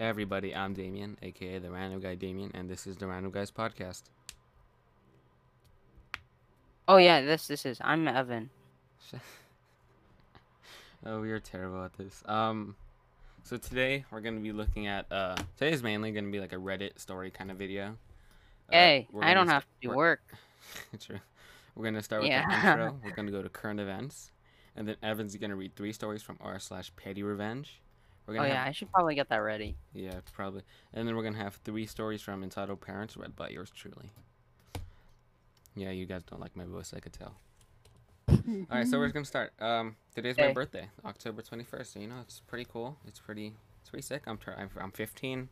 Everybody, 0.00 0.56
I'm 0.56 0.72
Damien, 0.72 1.18
aka 1.20 1.58
the 1.58 1.70
Random 1.70 2.00
Guy 2.00 2.14
Damien, 2.14 2.50
and 2.54 2.70
this 2.70 2.86
is 2.86 2.96
the 2.96 3.06
Random 3.06 3.30
Guys 3.30 3.50
podcast. 3.50 4.04
Oh 6.88 6.96
yeah, 6.96 7.20
this 7.20 7.46
this 7.46 7.66
is. 7.66 7.76
I'm 7.82 8.08
Evan. 8.08 8.48
oh, 11.04 11.20
we 11.20 11.30
are 11.30 11.38
terrible 11.38 11.84
at 11.84 11.92
this. 11.98 12.22
Um, 12.24 12.76
so 13.42 13.58
today 13.58 14.06
we're 14.10 14.22
gonna 14.22 14.40
be 14.40 14.52
looking 14.52 14.86
at 14.86 15.04
uh, 15.12 15.36
today's 15.58 15.82
mainly 15.82 16.12
gonna 16.12 16.30
be 16.30 16.40
like 16.40 16.54
a 16.54 16.56
Reddit 16.56 16.98
story 16.98 17.30
kind 17.30 17.50
of 17.50 17.58
video. 17.58 17.88
Uh, 18.70 18.72
Hey, 18.72 19.08
I 19.20 19.34
don't 19.34 19.48
have 19.48 19.66
to 19.82 19.88
work. 19.90 20.22
True. 20.98 21.20
We're 21.74 21.84
gonna 21.84 22.02
start 22.02 22.22
with 22.22 22.30
the 22.30 22.38
intro. 22.38 22.98
We're 23.04 23.10
gonna 23.14 23.32
go 23.32 23.42
to 23.42 23.50
current 23.50 23.80
events, 23.80 24.30
and 24.74 24.88
then 24.88 24.96
Evan's 25.02 25.36
gonna 25.36 25.56
read 25.56 25.76
three 25.76 25.92
stories 25.92 26.22
from 26.22 26.38
r 26.40 26.58
slash 26.58 26.90
Petty 26.96 27.22
Revenge. 27.22 27.82
We're 28.26 28.34
Oh 28.34 28.36
gonna 28.38 28.48
yeah, 28.48 28.58
have, 28.60 28.68
I 28.68 28.72
should 28.72 28.92
probably 28.92 29.14
get 29.14 29.28
that 29.30 29.38
ready. 29.38 29.76
yeah, 29.92 30.20
probably, 30.32 30.62
and 30.94 31.06
then 31.08 31.16
we're 31.16 31.22
gonna 31.24 31.38
have 31.38 31.56
three 31.64 31.86
stories 31.86 32.22
from 32.22 32.42
Entitled 32.42 32.80
Parents 32.80 33.16
read 33.16 33.34
by 33.34 33.48
yours 33.48 33.70
truly. 33.74 34.12
Yeah, 35.74 35.90
you 35.90 36.06
guys 36.06 36.22
don't 36.24 36.40
like 36.40 36.56
my 36.56 36.64
voice, 36.64 36.92
I 36.94 37.00
could 37.00 37.12
tell. 37.12 37.34
All 38.28 38.36
right, 38.70 38.86
so 38.86 38.98
we're 38.98 39.06
just 39.06 39.14
gonna 39.14 39.24
start. 39.26 39.52
Um, 39.60 39.96
today's 40.14 40.36
my 40.36 40.52
birthday, 40.52 40.88
October 41.04 41.42
twenty 41.42 41.64
first. 41.64 41.92
So 41.92 42.00
you 42.00 42.06
know, 42.06 42.20
it's 42.20 42.40
pretty 42.40 42.66
cool. 42.70 42.96
It's 43.06 43.18
pretty, 43.18 43.54
it's 43.80 43.90
pretty 43.90 44.02
sick. 44.02 44.22
I'm 44.26 44.38
I'm, 44.56 44.70
I'm 44.80 44.90
fifteen 44.92 45.48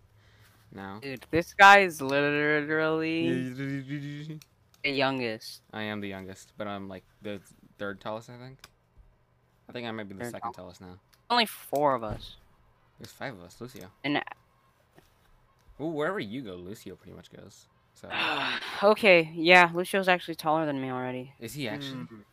now. 0.73 0.99
Dude, 1.03 1.27
this 1.31 1.55
guy 1.55 1.81
is 1.81 2.01
literally 2.01 3.51
the 3.51 4.91
youngest. 4.91 5.63
I 5.73 5.83
am 5.83 6.01
the 6.01 6.09
youngest, 6.09 6.53
but 6.57 6.67
I'm 6.69 6.89
like 6.89 7.05
the 7.23 7.41
third 7.79 8.01
tallest, 8.01 8.31
I 8.31 8.37
think. 8.37 8.59
I 9.69 9.73
think 9.73 9.87
I 9.87 9.91
might 9.91 10.09
be 10.09 10.15
the 10.15 10.25
Third 10.25 10.33
second 10.33 10.53
tallest 10.53 10.81
now. 10.81 10.99
Only 11.31 11.47
four 11.47 11.95
of 11.95 12.03
us. 12.05 12.37
There's 12.99 13.13
five 13.13 13.35
of 13.35 13.43
us, 13.43 13.61
Lucio. 13.61 13.89
And 14.05 14.21
Well, 15.79 15.91
wherever 15.91 16.19
you 16.19 16.43
go, 16.43 16.55
Lucio 16.55 16.97
pretty 16.97 17.17
much 17.17 17.31
goes. 17.31 17.67
So 17.95 18.09
okay, 18.83 19.31
yeah, 19.35 19.71
Lucio's 19.75 20.09
actually 20.09 20.37
taller 20.37 20.67
than 20.67 20.81
me 20.81 20.91
already. 20.91 21.33
is 21.39 21.55
he 21.55 21.69
actually? 21.69 22.03
Mm. 22.05 22.25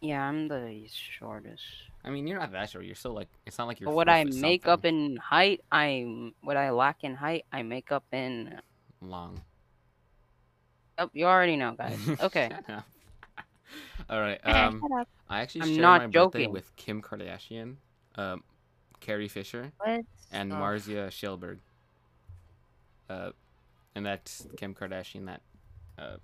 Yeah, 0.00 0.22
I'm 0.22 0.46
the 0.46 0.86
shortest. 0.88 1.64
I 2.04 2.10
mean, 2.10 2.26
you're 2.28 2.38
not 2.38 2.52
that 2.52 2.70
short. 2.70 2.84
You're 2.84 2.94
still 2.94 3.14
like, 3.14 3.28
it's 3.46 3.58
not 3.58 3.66
like 3.66 3.80
you're. 3.80 3.88
But 3.88 3.96
what 3.96 4.08
I 4.08 4.24
foot 4.24 4.34
make 4.36 4.68
up 4.68 4.84
in 4.84 5.16
height, 5.16 5.60
I 5.72 6.32
what 6.42 6.56
I 6.56 6.70
lack 6.70 7.02
in 7.02 7.16
height, 7.16 7.46
I 7.52 7.62
make 7.62 7.90
up 7.90 8.04
in. 8.12 8.60
long. 9.00 9.40
Oh, 10.98 11.10
you 11.12 11.26
already 11.26 11.56
know, 11.56 11.74
guys. 11.76 11.98
Okay. 12.20 12.50
All 14.10 14.20
right. 14.20 14.40
Um, 14.44 14.82
I 15.28 15.40
actually 15.42 15.62
I'm 15.62 15.68
shared 15.68 15.80
not 15.80 16.00
my 16.00 16.06
birthday 16.06 16.42
joking. 16.44 16.52
with 16.52 16.74
Kim 16.76 17.02
Kardashian, 17.02 17.76
um, 18.16 18.42
Carrie 19.00 19.28
Fisher, 19.28 19.72
What? 19.78 20.04
and 20.32 20.52
Oh. 20.52 20.56
Marzia 20.56 21.08
Kjellberg. 21.08 21.58
Uh, 23.08 23.30
and 23.94 24.04
that's 24.04 24.46
Kim 24.56 24.74
Kardashian, 24.74 25.26
that 25.26 25.40
uh, 25.98 26.16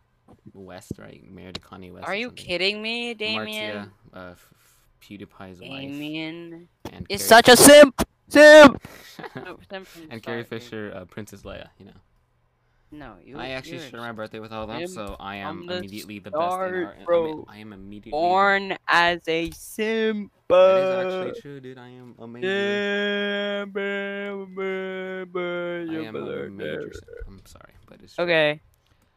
West, 0.53 0.93
right? 0.99 1.23
Married 1.31 1.55
to 1.55 1.61
Kanye 1.61 1.93
West. 1.93 2.07
Are 2.07 2.15
you 2.15 2.31
kidding 2.31 2.83
me, 2.83 3.15
Damien? 3.15 3.47
Marzia, 3.87 3.91
uh, 4.15 4.31
f- 4.33 4.49
f- 4.53 5.09
PewDiePie's 5.09 5.61
wife. 5.61 5.71
Damien 5.71 6.69
And 6.93 7.07
is 7.09 7.21
Carrie- 7.21 7.43
such 7.43 7.49
a 7.49 7.57
simp. 7.57 8.07
Simp. 8.29 8.83
No, 9.37 9.59
simp 9.71 9.89
and 10.11 10.23
Carrie 10.23 10.45
Fisher, 10.45 10.93
uh, 10.95 11.05
Princess 11.07 11.43
Leia. 11.43 11.69
You 11.79 11.87
know, 11.87 11.93
No, 12.91 13.15
you. 13.25 13.39
I 13.39 13.51
actually 13.51 13.77
you're 13.79 13.91
share 13.91 14.01
my 14.01 14.11
birthday 14.13 14.39
with 14.39 14.53
all 14.53 14.63
of 14.63 14.69
them, 14.69 14.87
so 14.87 15.17
I 15.19 15.37
am 15.37 15.67
the 15.67 15.79
immediately 15.79 16.21
the 16.21 16.31
best 16.31 16.43
in 16.43 16.51
our. 16.51 16.67
I 16.67 16.97
mean, 16.97 17.05
bro. 17.05 17.45
I 17.49 17.59
am 17.59 17.73
immediately. 17.73 18.13
born 18.13 18.77
as 18.87 19.21
a 19.27 19.51
simp. 19.51 20.31
That 20.49 20.77
is 20.77 21.07
actually 21.07 21.41
true, 21.41 21.61
dude. 21.61 21.79
I 21.79 21.89
am 21.89 22.15
amazing. 22.19 22.49
Simp, 22.49 23.77
I 23.77 23.81
am 26.07 26.17
a 26.17 26.49
major. 26.51 26.93
simp. 26.93 27.09
I'm 27.27 27.43
sorry, 27.47 27.73
but 27.87 28.01
it's 28.03 28.15
true. 28.15 28.25
Okay, 28.25 28.61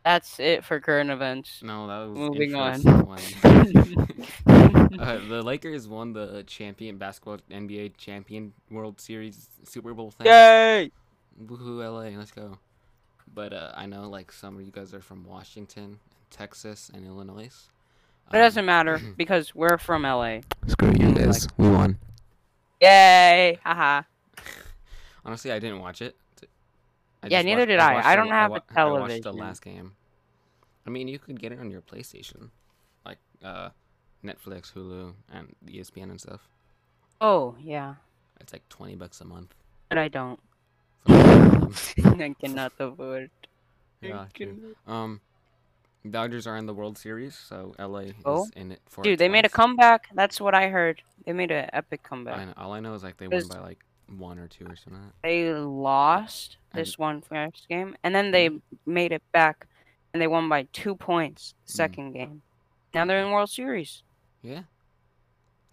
that's 0.04 0.40
it 0.40 0.66
for 0.66 0.80
current 0.80 1.12
events. 1.12 1.62
No, 1.62 1.86
that 1.88 2.10
was 2.10 2.18
Moving 2.18 2.56
on. 2.56 2.88
uh, 5.00 5.20
the 5.28 5.44
Lakers 5.44 5.88
won 5.88 6.14
the 6.14 6.44
champion 6.48 6.98
basketball 6.98 7.38
NBA 7.52 7.96
champion 7.98 8.54
World 8.72 9.00
Series 9.00 9.50
Super 9.66 9.94
Bowl 9.94 10.10
thing. 10.12 10.26
Yay! 10.28 10.92
Woohoo, 11.46 11.80
LA, 11.80 12.18
let's 12.18 12.32
go. 12.32 12.58
But 13.34 13.54
uh, 13.54 13.72
I 13.76 13.86
know 13.86 14.10
like 14.10 14.32
some 14.32 14.56
of 14.56 14.62
you 14.62 14.72
guys 14.72 14.94
are 14.94 15.02
from 15.02 15.24
Washington, 15.26 16.00
Texas, 16.30 16.90
and 16.94 17.06
Illinois. 17.06 17.52
It 18.34 18.38
doesn't 18.38 18.66
matter 18.66 19.00
because 19.18 19.54
we're 19.56 19.78
from 19.78 20.04
LA. 20.04 20.40
Screw 20.68 20.90
you 20.98 21.08
And, 21.08 21.16
guys. 21.18 21.48
we 21.58 21.70
won. 21.70 21.98
Yay! 22.82 23.58
Haha. 23.64 24.04
Honestly, 25.26 25.52
I 25.52 25.60
didn't 25.60 25.80
watch 25.80 26.02
it. 26.02 26.16
I 27.24 27.28
Yeah, 27.28 27.42
neither 27.42 27.62
watched- 27.62 27.68
did 27.70 27.80
I. 27.80 27.94
watched 27.96 28.08
I 28.08 28.16
don't 28.16 28.30
have 28.30 28.52
a 28.54 28.60
television. 28.74 29.12
I 29.12 29.14
watched 29.14 29.24
the 29.24 29.34
last 29.34 29.62
game. 29.64 29.94
I 30.86 30.90
mean, 30.90 31.08
you 31.08 31.20
could 31.20 31.40
get 31.40 31.52
it 31.52 31.60
on 31.60 31.70
your 31.70 31.82
PlayStation, 31.82 32.50
like 33.06 33.18
uh, 33.44 33.70
Netflix, 34.24 34.72
Hulu, 34.74 35.14
and 35.34 35.54
ESPN 35.68 36.04
and 36.12 36.20
stuff. 36.22 36.48
Oh 37.20 37.56
yeah, 37.60 37.96
It's 38.40 38.54
like 38.54 38.68
twenty 38.70 38.96
bucks 38.96 39.20
a 39.22 39.26
month. 39.26 39.54
but 39.90 39.98
I 39.98 40.08
don't. 40.08 40.40
for 40.40 40.40
all 40.40 40.40
of 40.40 40.40
them. 40.40 40.97
I 41.10 42.36
cannot 42.40 42.74
afford. 42.80 43.30
I 44.04 44.08
Yeah. 44.08 44.26
Um, 44.86 45.22
Dodgers 46.10 46.48
are 46.48 46.56
in 46.58 46.66
the 46.66 46.74
World 46.74 46.98
Series, 46.98 47.36
so 47.36 47.76
LA 47.80 48.12
Oh. 48.26 48.44
is 48.46 48.52
in 48.56 48.72
it 48.74 48.82
for. 48.88 49.04
Dude, 49.04 49.20
they 49.20 49.28
made 49.30 49.46
a 49.46 49.50
comeback. 49.50 50.08
That's 50.14 50.40
what 50.40 50.54
I 50.56 50.70
heard. 50.70 51.02
They 51.26 51.34
made 51.34 51.52
an 51.52 51.70
epic 51.74 52.02
I 52.06 52.08
comeback. 52.08 52.48
know, 52.48 52.54
all 52.58 52.72
I 52.74 52.80
know 52.80 52.94
is 52.94 53.04
like 53.04 53.18
they 53.18 53.28
won 53.28 53.48
by 53.48 53.60
like 53.60 53.80
one 54.18 54.40
or 54.40 54.48
two 54.48 54.66
or 54.66 54.76
something. 54.76 55.12
They 55.24 55.52
lost 55.54 56.58
And- 56.72 56.80
this 56.80 56.98
one 56.98 57.22
first 57.22 57.68
game, 57.68 57.96
and 58.04 58.16
then 58.16 58.32
they 58.32 58.50
made 58.86 59.12
it 59.12 59.24
back, 59.34 59.68
and 60.14 60.22
they 60.22 60.28
won 60.28 60.48
by 60.48 60.64
two 60.72 60.96
points 60.96 61.54
Mm. 61.66 61.70
second 61.70 62.12
game. 62.14 62.42
Now 62.94 63.04
they're 63.06 63.24
in 63.26 63.32
World 63.32 63.50
Series. 63.50 64.04
Yeah, 64.42 64.64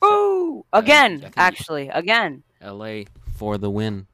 Woo! 0.02 0.64
I 0.72 0.78
Again, 0.80 1.30
actually, 1.36 1.88
again. 1.88 2.42
LA 2.60 3.04
for 3.36 3.56
the 3.58 3.70
win. 3.70 4.06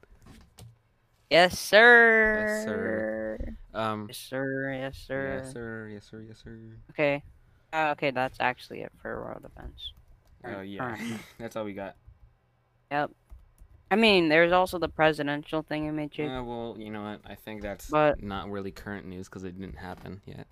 Yes, 1.31 1.57
sir. 1.57 2.61
sir. 2.65 3.55
Um, 3.73 4.07
Yes, 4.09 4.17
sir. 4.17 4.73
Yes, 4.73 4.97
sir. 5.07 5.41
yes 5.41 5.53
sir, 5.53 5.89
yes 5.93 6.05
sir, 6.11 6.21
yes 6.27 6.41
sir. 6.43 6.59
Okay. 6.91 7.23
Uh, 7.71 7.91
okay, 7.93 8.11
that's 8.11 8.37
actually 8.41 8.81
it 8.81 8.91
for 9.01 9.15
world 9.23 9.45
events. 9.55 9.93
Oh 10.43 10.57
Or 10.59 10.63
yeah, 10.63 10.97
that's 11.39 11.55
all 11.55 11.63
we 11.63 11.73
got. 11.73 11.95
Yep. 12.91 13.11
I 13.89 13.95
mean, 13.95 14.27
there's 14.27 14.51
also 14.51 14.77
the 14.77 14.89
presidential 14.89 15.61
thing 15.61 15.85
in 15.85 16.09
Jake. 16.09 16.29
Uh, 16.29 16.43
well, 16.43 16.75
you 16.77 16.89
know 16.89 17.03
what? 17.03 17.21
I 17.25 17.35
think 17.35 17.61
that's 17.61 17.89
But- 17.89 18.21
not 18.21 18.49
really 18.51 18.71
current 18.71 19.05
news 19.07 19.29
because 19.29 19.45
it 19.45 19.57
didn't 19.57 19.77
happen 19.77 20.21
yet. 20.25 20.47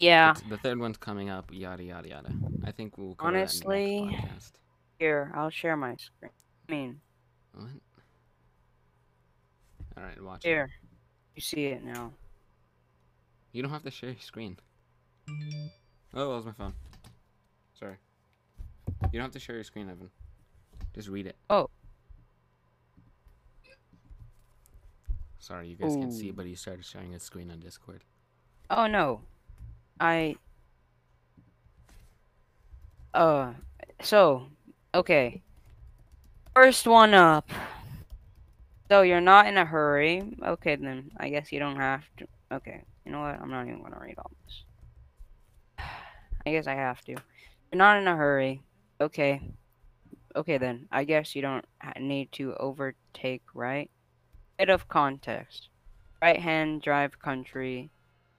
yeah. 0.00 0.34
But 0.34 0.48
the 0.48 0.56
third 0.58 0.78
one's 0.80 0.96
coming 0.96 1.30
up. 1.30 1.50
Yada 1.52 1.84
yada 1.84 2.08
yada. 2.08 2.32
I 2.64 2.72
think 2.72 2.98
we'll 2.98 3.14
Honestly, 3.20 3.84
that 3.86 4.00
in 4.02 4.06
the 4.06 4.12
next 4.12 4.24
podcast. 4.24 4.52
Here, 4.98 5.30
I'll 5.36 5.50
share 5.50 5.76
my 5.76 5.94
screen. 5.96 6.30
I 6.68 6.72
mean, 6.72 7.00
What? 7.54 7.68
All 9.96 10.04
right, 10.04 10.22
watch. 10.22 10.44
here. 10.44 10.70
You 11.34 11.42
see 11.42 11.66
it 11.66 11.84
now. 11.84 12.12
You 13.52 13.62
don't 13.62 13.70
have 13.70 13.84
to 13.84 13.90
share 13.90 14.10
your 14.10 14.20
screen. 14.20 14.58
Oh, 16.14 16.20
that 16.20 16.28
was 16.28 16.46
my 16.46 16.52
phone. 16.52 16.74
Sorry. 17.78 17.96
You 19.12 19.18
don't 19.18 19.22
have 19.22 19.32
to 19.32 19.38
share 19.38 19.54
your 19.54 19.64
screen, 19.64 19.88
Evan. 19.88 20.10
Just 20.94 21.08
read 21.08 21.26
it. 21.26 21.36
Oh. 21.50 21.68
Sorry, 25.38 25.68
you 25.68 25.76
guys 25.76 25.94
can't 25.94 26.12
see, 26.12 26.32
but 26.32 26.44
he 26.44 26.54
started 26.54 26.84
sharing 26.84 27.12
his 27.12 27.22
screen 27.22 27.50
on 27.50 27.60
Discord. 27.60 28.02
Oh 28.68 28.86
no. 28.88 29.20
I 30.00 30.36
uh 33.14 33.52
so 34.02 34.48
okay. 34.92 35.42
First 36.54 36.86
one 36.86 37.14
up. 37.14 37.48
So 38.88 39.02
you're 39.02 39.20
not 39.20 39.46
in 39.46 39.56
a 39.56 39.64
hurry. 39.64 40.22
Okay 40.44 40.76
then. 40.76 41.10
I 41.16 41.30
guess 41.30 41.52
you 41.52 41.58
don't 41.58 41.76
have 41.76 42.04
to 42.18 42.26
okay. 42.52 42.82
You 43.04 43.12
know 43.12 43.20
what? 43.20 43.40
I'm 43.40 43.50
not 43.50 43.66
even 43.66 43.82
gonna 43.82 43.98
read 44.00 44.18
all 44.18 44.30
this. 44.44 44.64
I 46.46 46.50
guess 46.50 46.66
I 46.66 46.74
have 46.74 47.00
to. 47.02 47.12
You're 47.12 47.78
not 47.78 47.98
in 47.98 48.08
a 48.08 48.16
hurry. 48.16 48.62
Okay. 49.00 49.40
Okay 50.34 50.58
then. 50.58 50.86
I 50.92 51.04
guess 51.04 51.34
you 51.34 51.42
don't 51.42 51.64
need 51.98 52.30
to 52.32 52.54
overtake, 52.54 53.42
right? 53.54 53.90
Bit 54.58 54.70
of 54.70 54.88
context. 54.88 55.68
Right 56.22 56.40
hand 56.40 56.82
drive 56.82 57.18
country 57.18 57.90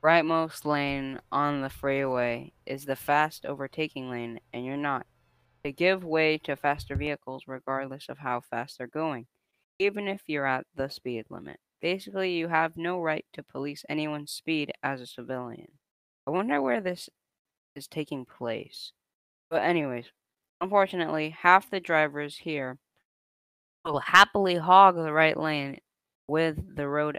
rightmost 0.03 0.63
lane 0.63 1.19
on 1.31 1.61
the 1.61 1.69
freeway 1.69 2.51
is 2.65 2.85
the 2.85 2.95
fast 2.95 3.45
overtaking 3.45 4.09
lane, 4.09 4.39
and 4.53 4.65
you're 4.65 4.77
not. 4.77 5.05
To 5.65 5.71
give 5.71 6.05
way 6.05 6.37
to 6.45 6.55
faster 6.55 6.95
vehicles 6.95 7.43
regardless 7.47 8.07
of 8.07 8.19
how 8.19 8.41
fast 8.41 8.77
they're 8.77 8.87
going, 8.87 9.25
even 9.79 10.07
if 10.07 10.23
you're 10.27 10.45
at 10.45 10.65
the 10.75 10.89
speed 10.89 11.25
limit. 11.29 11.59
Basically, 11.81 12.33
you 12.35 12.47
have 12.47 12.77
no 12.77 12.99
right 12.99 13.25
to 13.33 13.43
police 13.43 13.85
anyone's 13.87 14.31
speed 14.31 14.71
as 14.81 15.01
a 15.01 15.07
civilian. 15.07 15.79
I 16.25 16.31
wonder 16.31 16.61
where 16.61 16.81
this 16.81 17.09
is 17.75 17.87
taking 17.87 18.25
place. 18.25 18.93
But, 19.49 19.63
anyways, 19.63 20.11
unfortunately, 20.61 21.29
half 21.31 21.69
the 21.69 21.79
drivers 21.79 22.37
here 22.37 22.79
will 23.85 23.99
happily 23.99 24.55
hog 24.55 24.95
the 24.95 25.13
right 25.13 25.37
lane 25.37 25.79
with 26.27 26.75
the 26.75 26.87
road 26.87 27.17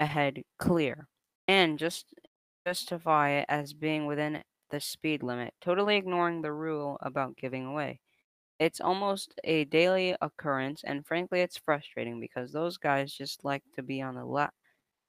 ahead 0.00 0.42
clear 0.58 1.08
and 1.48 1.78
just 1.78 2.14
justify 2.66 3.30
it 3.30 3.46
as 3.48 3.74
being 3.74 4.06
within 4.06 4.42
the 4.70 4.80
speed 4.80 5.22
limit, 5.22 5.54
totally 5.60 5.96
ignoring 5.96 6.42
the 6.42 6.52
rule 6.52 6.96
about 7.00 7.36
giving 7.36 7.66
away. 7.66 8.00
It's 8.60 8.80
almost 8.80 9.34
a 9.42 9.64
daily 9.64 10.14
occurrence, 10.20 10.84
and 10.84 11.06
frankly, 11.06 11.40
it's 11.40 11.56
frustrating 11.56 12.20
because 12.20 12.52
those 12.52 12.76
guys 12.76 13.10
just 13.10 13.42
like 13.42 13.64
to 13.74 13.82
be 13.82 14.02
on 14.02 14.14
the 14.14 14.24
la- 14.24 14.50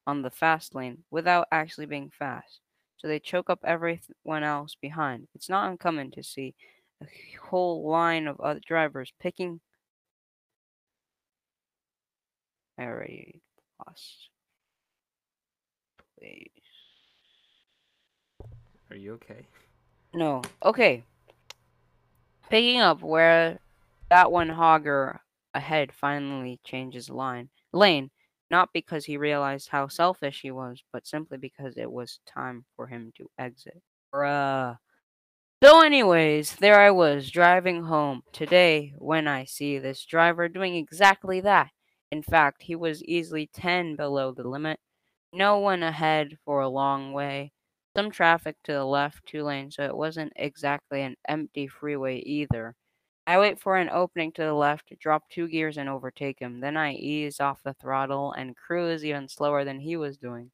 on 0.08 0.22
the 0.22 0.32
fast 0.32 0.74
lane 0.74 1.04
without 1.12 1.48
actually 1.52 1.86
being 1.86 2.10
fast. 2.18 2.62
So 2.98 3.10
they 3.10 3.20
choke 3.20 3.50
up 3.50 3.60
everyone 3.66 4.44
else 4.44 4.76
behind. 4.82 5.28
It's 5.36 5.50
not 5.50 5.70
uncommon 5.70 6.12
to 6.12 6.24
see 6.24 6.56
a 7.04 7.08
whole 7.44 7.90
line 7.90 8.26
of 8.26 8.40
other 8.40 8.62
drivers 8.66 9.12
picking. 9.20 9.60
I 12.78 12.84
already 12.84 13.42
lost. 13.86 14.30
Please. 16.18 16.50
Are 18.90 18.96
you 18.96 19.14
okay? 19.16 19.46
No. 20.14 20.42
Okay. 20.64 21.04
Picking 22.52 22.82
up 22.82 23.02
where 23.02 23.60
that 24.10 24.30
one 24.30 24.50
hogger 24.50 25.20
ahead 25.54 25.94
finally 25.94 26.60
changes 26.66 27.10
line 27.10 27.50
lane, 27.72 28.12
not 28.50 28.74
because 28.74 29.06
he 29.06 29.16
realized 29.16 29.70
how 29.70 29.88
selfish 29.88 30.42
he 30.42 30.52
was, 30.52 30.84
but 30.92 31.08
simply 31.08 31.38
because 31.38 31.78
it 31.78 31.90
was 31.90 32.20
time 32.26 32.66
for 32.76 32.88
him 32.88 33.14
to 33.16 33.30
exit. 33.40 33.82
Bruh. 34.14 34.78
So, 35.64 35.82
anyways, 35.82 36.58
there 36.58 36.78
I 36.78 36.92
was 36.92 37.32
driving 37.32 37.84
home 37.84 38.24
today 38.34 38.96
when 38.98 39.30
I 39.30 39.46
see 39.46 39.80
this 39.80 40.04
driver 40.04 40.50
doing 40.50 40.76
exactly 40.76 41.40
that. 41.40 41.70
In 42.12 42.22
fact, 42.22 42.64
he 42.64 42.76
was 42.76 43.02
easily 43.06 43.50
10 43.54 43.96
below 43.96 44.34
the 44.34 44.46
limit. 44.46 44.78
No 45.32 45.60
one 45.60 45.84
ahead 45.84 46.38
for 46.44 46.60
a 46.60 46.68
long 46.68 47.14
way. 47.14 47.54
Some 47.96 48.12
traffic 48.12 48.58
to 48.64 48.74
the 48.74 48.84
left, 48.84 49.26
two 49.26 49.44
lanes, 49.44 49.76
so 49.76 49.84
it 49.86 49.96
wasn't 49.96 50.34
exactly 50.36 51.04
an 51.04 51.16
empty 51.28 51.68
freeway 51.68 52.18
either. 52.20 52.76
I 53.26 53.40
wait 53.40 53.60
for 53.62 53.78
an 53.78 53.90
opening 53.90 54.34
to 54.34 54.44
the 54.44 54.54
left, 54.54 54.92
drop 55.00 55.30
two 55.30 55.48
gears 55.48 55.78
and 55.78 55.88
overtake 55.88 56.40
him. 56.40 56.60
Then 56.60 56.76
I 56.76 56.94
ease 56.94 57.40
off 57.40 57.64
the 57.64 57.74
throttle 57.74 58.34
and 58.34 58.58
cruise 58.58 59.06
even 59.06 59.30
slower 59.30 59.64
than 59.64 59.80
he 59.80 59.96
was 59.96 60.18
doing. 60.18 60.52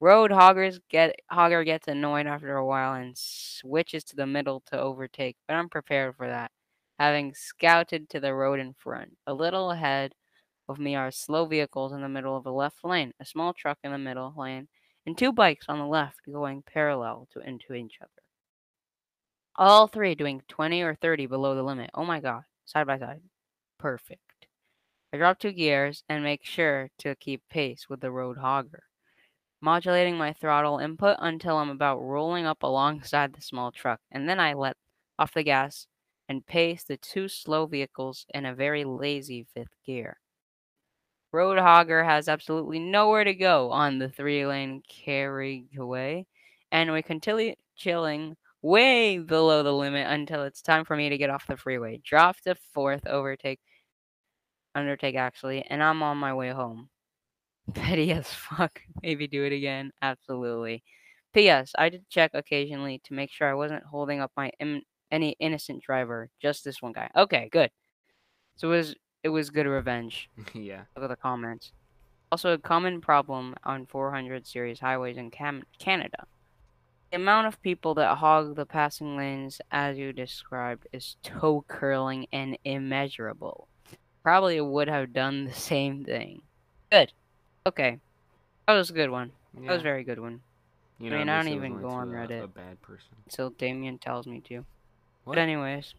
Road 0.00 0.30
hoggers 0.32 0.80
get 0.90 1.16
hogger 1.30 1.64
gets 1.64 1.88
annoyed 1.88 2.26
after 2.26 2.56
a 2.56 2.66
while 2.66 2.92
and 2.94 3.16
switches 3.16 4.04
to 4.04 4.16
the 4.16 4.26
middle 4.26 4.60
to 4.66 4.78
overtake, 4.78 5.36
but 5.46 5.54
I'm 5.54 5.68
prepared 5.70 6.16
for 6.16 6.28
that, 6.28 6.50
having 6.98 7.34
scouted 7.34 8.10
to 8.10 8.20
the 8.20 8.34
road 8.34 8.60
in 8.60 8.74
front. 8.74 9.16
A 9.26 9.32
little 9.32 9.70
ahead 9.70 10.14
of 10.68 10.78
me 10.78 10.96
are 10.96 11.10
slow 11.12 11.46
vehicles 11.46 11.92
in 11.92 12.02
the 12.02 12.08
middle 12.08 12.36
of 12.36 12.46
a 12.46 12.50
left 12.52 12.84
lane, 12.84 13.12
a 13.20 13.24
small 13.26 13.54
truck 13.54 13.78
in 13.84 13.92
the 13.92 13.98
middle 13.98 14.34
lane, 14.36 14.68
and 15.06 15.16
two 15.16 15.32
bikes 15.32 15.66
on 15.68 15.78
the 15.78 15.86
left 15.86 16.20
going 16.30 16.62
parallel 16.62 17.28
to 17.32 17.40
into 17.40 17.74
each 17.74 17.98
other. 18.00 18.10
All 19.56 19.86
three 19.86 20.14
doing 20.14 20.42
20 20.48 20.82
or 20.82 20.94
30 20.94 21.26
below 21.26 21.54
the 21.54 21.62
limit. 21.62 21.90
Oh 21.94 22.04
my 22.04 22.20
god, 22.20 22.44
side 22.64 22.86
by 22.86 22.98
side. 22.98 23.20
Perfect. 23.78 24.46
I 25.12 25.18
drop 25.18 25.38
two 25.38 25.52
gears 25.52 26.04
and 26.08 26.24
make 26.24 26.44
sure 26.44 26.88
to 26.98 27.14
keep 27.16 27.42
pace 27.50 27.86
with 27.88 28.00
the 28.00 28.10
road 28.10 28.38
hogger, 28.38 28.84
modulating 29.60 30.16
my 30.16 30.32
throttle 30.32 30.78
input 30.78 31.16
until 31.18 31.58
I'm 31.58 31.68
about 31.68 31.98
rolling 31.98 32.46
up 32.46 32.62
alongside 32.62 33.34
the 33.34 33.42
small 33.42 33.72
truck, 33.72 34.00
and 34.10 34.26
then 34.26 34.40
I 34.40 34.54
let 34.54 34.76
off 35.18 35.34
the 35.34 35.42
gas 35.42 35.86
and 36.30 36.46
pace 36.46 36.82
the 36.84 36.96
two 36.96 37.28
slow 37.28 37.66
vehicles 37.66 38.24
in 38.32 38.46
a 38.46 38.54
very 38.54 38.84
lazy 38.84 39.46
fifth 39.54 39.76
gear. 39.84 40.21
Road 41.32 41.58
hogger 41.58 42.04
has 42.04 42.28
absolutely 42.28 42.78
nowhere 42.78 43.24
to 43.24 43.34
go 43.34 43.70
on 43.70 43.98
the 43.98 44.08
three 44.08 44.46
lane 44.46 44.82
carriageway, 44.88 46.26
and 46.70 46.92
we 46.92 47.02
continue 47.02 47.54
chilling 47.76 48.36
way 48.62 49.18
below 49.18 49.62
the 49.62 49.72
limit 49.72 50.06
until 50.08 50.44
it's 50.44 50.62
time 50.62 50.84
for 50.84 50.96
me 50.96 51.08
to 51.08 51.18
get 51.18 51.30
off 51.30 51.46
the 51.46 51.56
freeway. 51.56 51.98
Drop 52.04 52.38
to 52.42 52.54
fourth 52.74 53.06
overtake, 53.06 53.60
undertake 54.74 55.16
actually, 55.16 55.62
and 55.62 55.82
I'm 55.82 56.02
on 56.02 56.16
my 56.18 56.34
way 56.34 56.50
home. 56.50 56.88
Petty 57.74 58.12
as 58.12 58.28
fuck. 58.28 58.82
Maybe 59.02 59.28
do 59.28 59.44
it 59.44 59.52
again. 59.52 59.92
Absolutely. 60.02 60.84
P.S. 61.34 61.72
I 61.78 61.90
did 61.90 62.08
check 62.10 62.32
occasionally 62.34 63.00
to 63.04 63.14
make 63.14 63.30
sure 63.32 63.48
I 63.48 63.54
wasn't 63.54 63.84
holding 63.84 64.20
up 64.20 64.32
my 64.36 64.52
Im- 64.60 64.82
any 65.10 65.36
innocent 65.40 65.82
driver. 65.82 66.30
Just 66.40 66.64
this 66.64 66.82
one 66.82 66.92
guy. 66.92 67.10
Okay, 67.16 67.48
good. 67.52 67.70
So 68.56 68.68
it 68.72 68.76
was 68.76 68.96
it 69.22 69.28
was 69.28 69.50
good 69.50 69.66
revenge. 69.66 70.28
yeah. 70.54 70.82
Look 70.96 71.04
at 71.04 71.08
the 71.08 71.16
comments. 71.16 71.72
Also, 72.30 72.52
a 72.54 72.58
common 72.58 73.00
problem 73.00 73.54
on 73.64 73.86
400 73.86 74.46
series 74.46 74.80
highways 74.80 75.16
in 75.18 75.30
Cam- 75.30 75.64
Canada. 75.78 76.26
The 77.10 77.16
amount 77.16 77.46
of 77.46 77.60
people 77.62 77.92
that 77.96 78.16
hog 78.16 78.56
the 78.56 78.64
passing 78.64 79.16
lanes, 79.18 79.60
as 79.70 79.98
you 79.98 80.14
described, 80.14 80.86
is 80.92 81.16
toe 81.22 81.62
curling 81.68 82.26
and 82.32 82.56
immeasurable. 82.64 83.68
Probably 84.22 84.60
would 84.62 84.88
have 84.88 85.12
done 85.12 85.44
the 85.44 85.52
same 85.52 86.04
thing. 86.04 86.40
Good. 86.90 87.12
Okay. 87.66 87.98
That 88.66 88.74
was 88.74 88.88
a 88.88 88.94
good 88.94 89.10
one. 89.10 89.32
yeah. 89.54 89.66
That 89.66 89.72
was 89.72 89.80
a 89.80 89.84
very 89.84 90.04
good 90.04 90.18
one. 90.20 90.40
You 90.98 91.12
I 91.12 91.18
mean, 91.18 91.28
I 91.28 91.36
don't 91.42 91.52
even 91.52 91.80
go 91.82 91.88
on 91.88 92.08
a- 92.08 92.12
Reddit. 92.12 92.44
A 92.44 92.46
bad 92.46 92.80
person. 92.80 93.08
So 93.28 93.50
Damien 93.58 93.98
tells 93.98 94.26
me 94.26 94.40
to. 94.48 94.58
What? 95.24 95.34
But 95.34 95.38
anyways. 95.38 95.94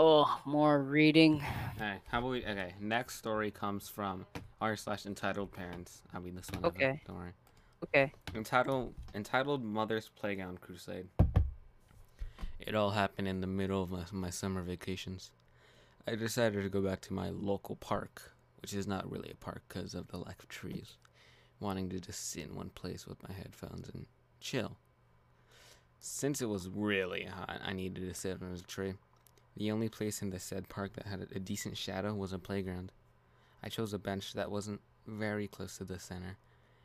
Oh, 0.00 0.40
more 0.44 0.80
reading. 0.80 1.42
Alright, 1.80 2.00
how 2.06 2.20
about 2.20 2.30
we? 2.30 2.44
Okay, 2.46 2.72
next 2.80 3.16
story 3.16 3.50
comes 3.50 3.88
from 3.88 4.26
r 4.60 4.76
slash 4.76 5.06
entitled 5.06 5.50
parents. 5.50 6.02
I'll 6.14 6.20
read 6.20 6.36
this 6.36 6.48
one. 6.52 6.66
Okay. 6.66 7.00
Don't 7.04 7.16
worry. 7.16 7.32
Okay. 7.82 8.12
Entitled 8.32 8.94
entitled 9.16 9.64
Mother's 9.64 10.08
Playground 10.08 10.60
Crusade. 10.60 11.08
It 12.60 12.76
all 12.76 12.90
happened 12.90 13.26
in 13.26 13.40
the 13.40 13.48
middle 13.48 13.82
of 13.82 13.90
my, 13.90 14.04
my 14.12 14.30
summer 14.30 14.62
vacations. 14.62 15.32
I 16.06 16.14
decided 16.14 16.62
to 16.62 16.68
go 16.68 16.80
back 16.80 17.00
to 17.02 17.12
my 17.12 17.30
local 17.30 17.74
park, 17.74 18.36
which 18.62 18.74
is 18.74 18.86
not 18.86 19.10
really 19.10 19.32
a 19.32 19.34
park 19.34 19.62
because 19.66 19.94
of 19.94 20.06
the 20.08 20.18
lack 20.18 20.40
of 20.40 20.48
trees. 20.48 20.96
Wanting 21.58 21.88
to 21.88 21.98
just 21.98 22.30
sit 22.30 22.44
in 22.44 22.54
one 22.54 22.70
place 22.70 23.04
with 23.04 23.20
my 23.28 23.34
headphones 23.34 23.88
and 23.88 24.06
chill. 24.40 24.76
Since 25.98 26.40
it 26.40 26.48
was 26.48 26.68
really 26.68 27.24
hot, 27.24 27.60
I 27.64 27.72
needed 27.72 28.08
to 28.08 28.14
sit 28.14 28.34
under 28.40 28.54
a 28.54 28.58
tree. 28.58 28.94
The 29.58 29.72
only 29.72 29.88
place 29.88 30.22
in 30.22 30.30
the 30.30 30.38
said 30.38 30.68
park 30.68 30.92
that 30.92 31.06
had 31.06 31.26
a, 31.34 31.40
decent 31.40 31.76
shadow 31.76 32.14
was 32.14 32.32
a 32.32 32.38
playground. 32.38 32.92
I 33.60 33.68
chose 33.68 33.92
a 33.92 33.98
bench 33.98 34.34
that 34.34 34.52
wasn't 34.52 34.80
very 35.04 35.48
close 35.48 35.78
to 35.78 35.84
the 35.84 35.98
center, 35.98 36.36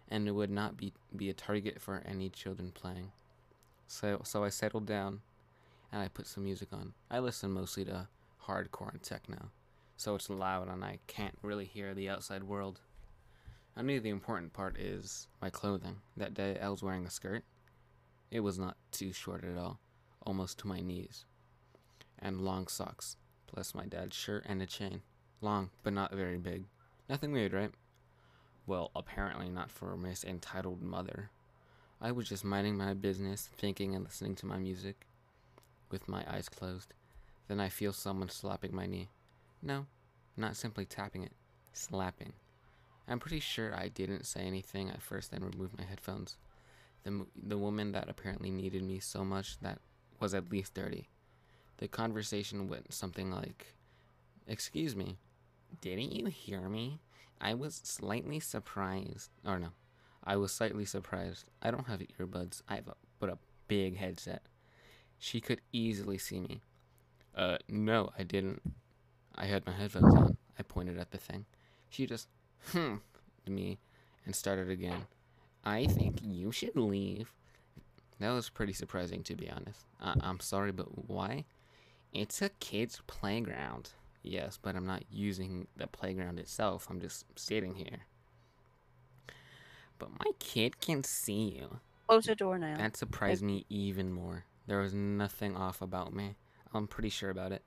and 0.10 0.28
it 0.28 0.32
would 0.32 0.50
not 0.50 0.76
be, 0.76 0.92
be 1.16 1.30
a 1.30 1.36
target 1.36 1.80
for 1.80 2.02
any 2.04 2.32
children 2.32 2.72
playing. 2.74 3.12
So, 3.86 4.22
so 4.24 4.44
I 4.44 4.50
settled 4.50 4.88
down, 4.88 5.22
and 5.92 6.02
I 6.02 6.08
put 6.08 6.26
some 6.26 6.46
music 6.46 6.70
on. 6.74 6.94
I 7.12 7.20
listen 7.20 7.52
mostly 7.52 7.86
to 7.86 8.08
hardcore 8.48 8.92
and 8.92 9.04
techno, 9.04 9.52
so 9.96 10.16
it's 10.16 10.32
loud 10.32 10.68
and 10.68 10.84
I 10.84 10.98
can't 11.06 11.38
really 11.44 11.66
hear 11.66 11.94
the 11.94 12.10
outside 12.10 12.42
world. 12.42 12.80
I 13.78 13.84
knew 13.84 14.00
the 14.00 14.10
important 14.10 14.52
part 14.54 14.80
is 14.80 15.28
my 15.44 15.52
clothing. 15.52 15.98
That 16.18 16.34
day 16.34 16.58
I 16.60 16.70
was 16.70 16.82
wearing 16.82 17.06
a 17.06 17.12
skirt. 17.12 17.44
It 18.32 18.40
was 18.40 18.58
not 18.58 18.78
too 18.92 19.14
short 19.14 19.44
at 19.44 19.60
all, 19.60 19.80
almost 20.26 20.58
to 20.60 20.68
my 20.68 20.80
knees 20.80 21.26
and 22.24 22.42
long 22.42 22.68
socks, 22.68 23.18
plus 23.46 23.76
my 23.76 23.86
dad's 23.86 24.16
shirt 24.16 24.46
and 24.48 24.62
a 24.62 24.66
chain. 24.66 25.02
Long, 25.42 25.70
but 25.84 25.94
not 25.94 26.14
very 26.14 26.38
big. 26.38 26.64
Nothing 27.10 27.34
weird, 27.34 27.54
right? 27.54 27.72
Well, 28.66 28.92
apparently 28.96 29.50
not 29.50 29.70
for 29.70 29.98
Miss 29.98 30.24
Entitled 30.24 30.82
Mother. 30.82 31.30
I 32.02 32.12
was 32.12 32.30
just 32.30 32.46
minding 32.46 32.78
my 32.78 32.94
business, 32.94 33.50
thinking 33.58 33.94
and 33.94 34.06
listening 34.06 34.36
to 34.36 34.46
my 34.46 34.58
music, 34.58 35.06
with 35.92 36.08
my 36.08 36.24
eyes 36.28 36.48
closed. 36.48 36.94
Then 37.48 37.60
I 37.60 37.68
feel 37.70 37.92
someone 37.92 38.30
slapping 38.30 38.74
my 38.74 38.86
knee. 38.86 39.10
No, 39.62 39.86
not 40.38 40.56
simply 40.56 40.86
tapping 40.86 41.24
it, 41.24 41.34
slapping. 41.74 42.34
I'm 43.08 43.20
pretty 43.20 43.42
sure 43.42 43.76
I 43.76 43.90
didn't 43.90 44.26
say 44.26 44.42
anything 44.42 44.90
at 44.90 45.02
first, 45.02 45.32
then 45.32 45.44
removed 45.44 45.78
my 45.78 45.84
headphones. 45.84 46.38
The, 47.04 47.26
the 47.36 47.58
woman 47.58 47.92
that 47.92 48.10
apparently 48.10 48.50
needed 48.50 48.82
me 48.82 49.00
so 49.00 49.26
much 49.26 49.60
that 49.60 49.80
was 50.22 50.34
at 50.34 50.50
least 50.50 50.74
dirty. 50.74 51.10
The 51.78 51.88
conversation 51.88 52.68
went 52.68 52.94
something 52.94 53.32
like, 53.32 53.76
Excuse 54.48 54.96
me, 54.96 55.18
didn't 55.82 56.12
you 56.12 56.26
hear 56.28 56.70
me? 56.70 57.00
I 57.42 57.54
was 57.54 57.82
slightly 57.84 58.40
surprised. 58.40 59.30
Or 59.46 59.60
no, 59.60 59.70
I 60.24 60.36
was 60.38 60.52
slightly 60.52 60.86
surprised. 60.86 61.46
I 61.62 61.72
don't 61.72 61.88
have 61.88 62.02
earbuds. 62.20 62.62
I 62.68 62.76
have 62.76 62.88
a, 62.88 62.96
but 63.20 63.30
a 63.30 63.38
big 63.68 63.98
headset. 63.98 64.44
She 65.20 65.40
could 65.42 65.62
easily 65.72 66.18
see 66.18 66.40
me. 66.40 66.62
Uh, 67.36 67.58
no, 67.70 68.12
I 68.18 68.24
didn't. 68.24 68.62
I 69.36 69.46
had 69.46 69.66
my 69.66 69.72
headphones 69.74 70.14
on. 70.16 70.38
I 70.60 70.64
pointed 70.64 71.00
at 71.00 71.12
the 71.12 71.18
thing. 71.18 71.46
She 71.90 72.06
just, 72.06 72.28
hmm, 72.72 72.96
to 73.46 73.52
me 73.52 73.80
and 74.26 74.36
started 74.36 74.70
again. 74.70 75.08
I 75.66 75.86
think 75.88 76.20
you 76.22 76.52
should 76.52 76.76
leave. 76.76 77.34
That 78.20 78.32
was 78.32 78.50
pretty 78.50 78.74
surprising, 78.74 79.24
to 79.24 79.36
be 79.36 79.50
honest. 79.50 79.86
I- 80.00 80.16
I'm 80.22 80.40
sorry, 80.40 80.72
but 80.72 81.10
why? 81.10 81.46
It's 82.14 82.42
a 82.42 82.50
kid's 82.60 83.02
playground. 83.08 83.90
Yes, 84.22 84.60
but 84.62 84.76
I'm 84.76 84.86
not 84.86 85.04
using 85.12 85.68
the 85.76 85.88
playground 85.88 86.40
itself. 86.40 86.88
I'm 86.90 87.02
just 87.02 87.26
sitting 87.36 87.76
here. 87.76 88.06
But 89.98 90.12
my 90.12 90.32
kid 90.40 90.80
can 90.80 91.04
see 91.04 91.58
you. 91.60 91.80
Close 92.08 92.26
the 92.26 92.36
door 92.36 92.60
now. 92.60 92.78
That 92.78 92.96
surprised 92.96 93.44
me 93.44 93.66
even 93.70 94.12
more. 94.12 94.46
There 94.68 94.80
was 94.80 94.94
nothing 94.94 95.58
off 95.58 95.82
about 95.82 96.14
me. 96.14 96.36
I'm 96.74 96.88
pretty 96.88 97.10
sure 97.10 97.30
about 97.30 97.52
it. 97.52 97.64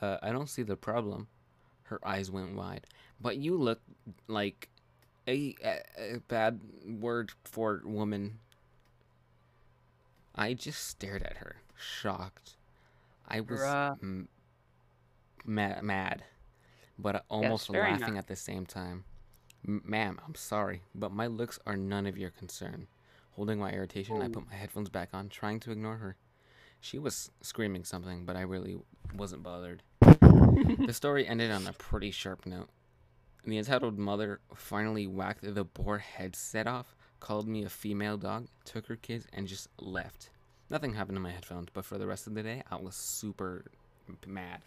Uh, 0.00 0.18
I 0.22 0.32
don't 0.32 0.48
see 0.48 0.62
the 0.62 0.76
problem. 0.76 1.28
Her 1.84 2.00
eyes 2.06 2.30
went 2.30 2.56
wide. 2.56 2.86
But 3.20 3.36
you 3.36 3.56
look 3.56 3.80
like 4.26 4.68
a, 5.28 5.54
a, 5.64 6.14
a 6.16 6.18
bad 6.28 6.60
word 6.84 7.32
for 7.44 7.80
woman. 7.84 8.40
I 10.34 10.54
just 10.54 10.86
stared 10.86 11.22
at 11.22 11.38
her, 11.38 11.56
shocked. 11.76 12.55
I 13.28 13.40
was 13.40 13.60
m- 14.02 14.28
ma- 15.44 15.80
mad, 15.82 16.24
but 16.98 17.24
almost 17.28 17.70
laughing 17.70 18.14
mad. 18.14 18.18
at 18.18 18.26
the 18.28 18.36
same 18.36 18.66
time. 18.66 19.04
Ma'am, 19.64 20.20
I'm 20.24 20.34
sorry, 20.34 20.82
but 20.94 21.12
my 21.12 21.26
looks 21.26 21.58
are 21.66 21.76
none 21.76 22.06
of 22.06 22.16
your 22.16 22.30
concern. 22.30 22.86
Holding 23.32 23.58
my 23.58 23.70
irritation, 23.72 24.22
I 24.22 24.28
put 24.28 24.46
my 24.48 24.54
headphones 24.54 24.88
back 24.88 25.10
on, 25.12 25.28
trying 25.28 25.60
to 25.60 25.72
ignore 25.72 25.96
her. 25.96 26.16
She 26.80 26.98
was 26.98 27.30
screaming 27.42 27.84
something, 27.84 28.24
but 28.24 28.36
I 28.36 28.42
really 28.42 28.76
wasn't 29.14 29.42
bothered. 29.42 29.82
the 30.00 30.92
story 30.92 31.26
ended 31.26 31.50
on 31.50 31.66
a 31.66 31.72
pretty 31.78 32.10
sharp 32.12 32.46
note. 32.46 32.68
The 33.44 33.58
entitled 33.58 33.98
mother 33.98 34.40
finally 34.54 35.06
whacked 35.06 35.42
the 35.54 35.64
boar 35.64 35.98
headset 35.98 36.66
off, 36.66 36.96
called 37.20 37.46
me 37.48 37.64
a 37.64 37.68
female 37.68 38.16
dog, 38.16 38.46
took 38.64 38.86
her 38.86 38.96
kids, 38.96 39.26
and 39.32 39.46
just 39.46 39.68
left. 39.78 40.30
Nothing 40.68 40.94
happened 40.94 41.16
to 41.16 41.20
my 41.20 41.30
headphones, 41.30 41.68
but 41.72 41.84
for 41.84 41.96
the 41.96 42.06
rest 42.06 42.26
of 42.26 42.34
the 42.34 42.42
day, 42.42 42.62
I 42.70 42.76
was 42.76 42.96
super 42.96 43.64
mad. 44.26 44.62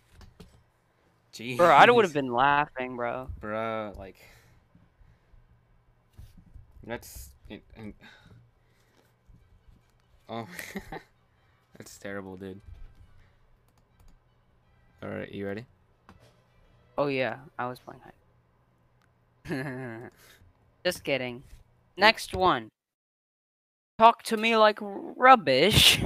Jeez. 1.33 1.57
Bro, 1.57 1.67
I 1.67 1.89
would 1.89 2.05
have 2.05 2.13
been 2.21 2.31
laughing, 2.31 2.95
bro. 2.95 3.27
Bro, 3.39 3.93
like. 3.97 4.15
That's. 6.85 7.29
It, 7.49 7.63
and, 7.75 7.93
oh. 10.29 10.47
that's 11.77 11.97
terrible, 11.97 12.37
dude. 12.37 12.61
Alright, 15.03 15.31
you 15.31 15.47
ready? 15.47 15.65
Oh 16.97 17.07
yeah, 17.07 17.37
I 17.57 17.67
was 17.67 17.79
playing 17.79 18.01
hide. 19.45 20.11
Just 20.85 21.03
kidding. 21.03 21.43
Next 21.95 22.35
one. 22.35 22.69
Talk 23.99 24.23
to 24.23 24.37
me 24.37 24.55
like 24.55 24.79
rubbish. 24.81 26.01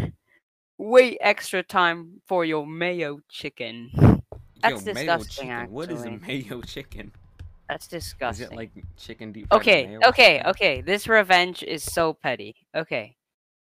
Wait 0.80 1.16
extra 1.22 1.62
time 1.62 2.22
for 2.28 2.44
your 2.44 2.66
mayo 2.66 3.20
chicken. 3.30 3.92
That's 4.64 4.84
Yo, 4.84 4.94
mayo 4.94 5.18
disgusting, 5.18 5.50
chicken. 5.50 5.72
What 5.72 5.92
is 5.92 6.04
a 6.04 6.10
mayo 6.10 6.62
chicken? 6.62 7.12
That's 7.70 7.88
disgusting. 7.88 8.46
Is 8.46 8.52
it 8.52 8.56
like 8.56 8.72
chicken 8.98 9.32
deep 9.32 9.46
Okay, 9.52 9.86
mayo 9.86 10.00
okay, 10.08 10.42
okay. 10.44 10.82
This 10.82 11.08
revenge 11.08 11.62
is 11.62 11.84
so 11.84 12.14
petty. 12.14 12.56
Okay. 12.76 13.16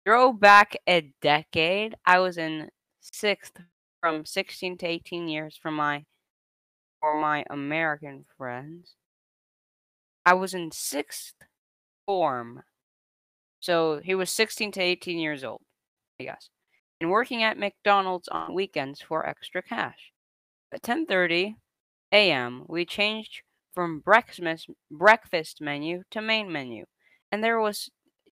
Throw 0.05 0.35
back 0.35 0.77
a 0.87 1.15
decade. 1.23 1.95
I 2.05 2.19
was 2.19 2.37
in 2.37 2.69
sixth 3.00 3.57
from 4.03 4.27
16 4.27 4.77
to 4.77 4.87
18 4.87 5.29
years 5.29 5.59
for 5.61 5.71
my 5.71 6.05
for 7.00 7.19
my 7.19 7.47
American 7.49 8.27
friends. 8.37 8.97
I 10.27 10.35
was 10.35 10.53
in 10.53 10.73
sixth 10.73 11.37
form. 12.05 12.65
So 13.61 14.00
he 14.02 14.14
was 14.14 14.31
16 14.31 14.73
to 14.73 14.81
18 14.81 15.19
years 15.19 15.45
old, 15.45 15.62
I 16.21 16.25
guess. 16.25 16.50
And 17.00 17.11
working 17.11 17.43
at 17.43 17.59
McDonald's 17.59 18.29
on 18.29 18.55
weekends 18.55 19.00
for 19.02 19.26
extra 19.26 19.62
cash. 19.62 20.12
At 20.73 20.83
10:30 20.83 21.57
a.m., 22.12 22.64
we 22.69 22.85
changed 22.85 23.43
from 23.75 24.00
breakfast 24.00 24.69
breakfast 24.90 25.61
menu 25.61 26.02
to 26.11 26.21
main 26.21 26.52
menu, 26.52 26.87
and 27.33 27.43
there 27.45 27.61
was 27.61 27.90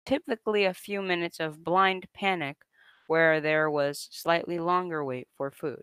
typically 0.07 0.65
a 0.65 0.75
few 0.75 1.03
minutes 1.03 1.41
of 1.41 1.65
blind 1.65 2.09
panic 2.15 2.59
where 3.07 3.41
there 3.41 3.71
was 3.71 4.09
slightly 4.11 4.59
longer 4.59 5.05
wait 5.05 5.29
for 5.37 5.51
food. 5.51 5.83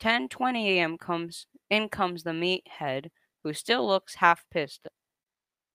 10:20 0.00 0.78
a.m. 0.78 0.98
comes 0.98 1.46
in 1.70 1.88
comes 1.88 2.22
the 2.22 2.30
meathead 2.30 3.10
who 3.42 3.52
still 3.52 3.86
looks 3.86 4.16
half 4.16 4.44
pissed 4.50 4.86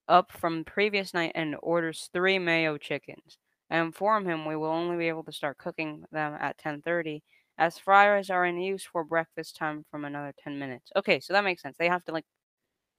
up 0.08 0.32
from 0.32 0.64
previous 0.66 1.14
night 1.14 1.32
and 1.36 1.56
orders 1.62 2.10
3 2.14 2.40
mayo 2.40 2.78
chickens. 2.78 3.38
I 3.70 3.80
inform 3.80 4.26
him 4.28 4.46
we 4.46 4.56
will 4.56 4.70
only 4.70 4.98
be 4.98 5.08
able 5.10 5.24
to 5.26 5.32
start 5.32 5.58
cooking 5.58 6.06
them 6.12 6.36
at 6.40 6.58
10:30 6.58 7.24
as 7.58 7.78
fryers 7.80 8.30
are 8.30 8.46
in 8.46 8.60
use 8.60 8.86
for 8.86 9.04
breakfast 9.04 9.56
time 9.58 9.86
from 9.92 10.06
another 10.06 10.34
10 10.38 10.60
minutes. 10.60 10.92
Okay, 10.96 11.20
so 11.20 11.34
that 11.34 11.44
makes 11.44 11.62
sense. 11.62 11.78
They 11.78 11.90
have 11.90 12.06
to 12.06 12.12
like 12.14 12.26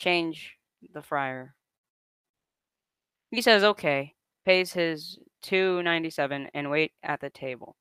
change 0.00 0.56
the 0.94 1.02
fryer. 1.02 1.54
He 3.30 3.40
says 3.42 3.64
okay, 3.64 4.16
pays 4.44 4.74
his 4.74 5.18
297 5.40 6.50
and 6.52 6.70
wait 6.70 6.92
at 7.02 7.20
the 7.20 7.30
table. 7.30 7.76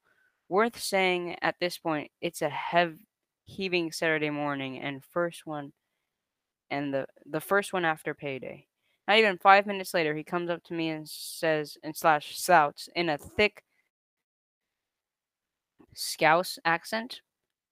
Worth 0.48 0.80
saying 0.80 1.36
at 1.42 1.60
this 1.60 1.78
point 1.78 2.12
it's 2.22 2.42
a 2.42 2.50
hev- 2.50 3.00
heaving 3.44 3.92
Saturday 3.92 4.30
morning 4.30 4.80
and 4.80 5.04
first 5.04 5.46
one 5.46 5.74
and 6.70 6.94
the 6.94 7.08
the 7.26 7.42
first 7.42 7.74
one 7.74 7.86
after 7.86 8.14
payday. 8.14 8.67
Not 9.08 9.18
even 9.18 9.38
five 9.38 9.66
minutes 9.66 9.94
later, 9.94 10.16
he 10.16 10.24
comes 10.24 10.50
up 10.50 10.64
to 10.66 10.74
me 10.74 10.90
and 10.90 11.08
says, 11.08 11.78
and 11.84 11.96
slash 11.96 12.38
shouts 12.38 12.90
in 12.96 13.10
a 13.10 13.18
thick 13.18 13.64
Scouse 15.94 16.60
accent, 16.64 17.22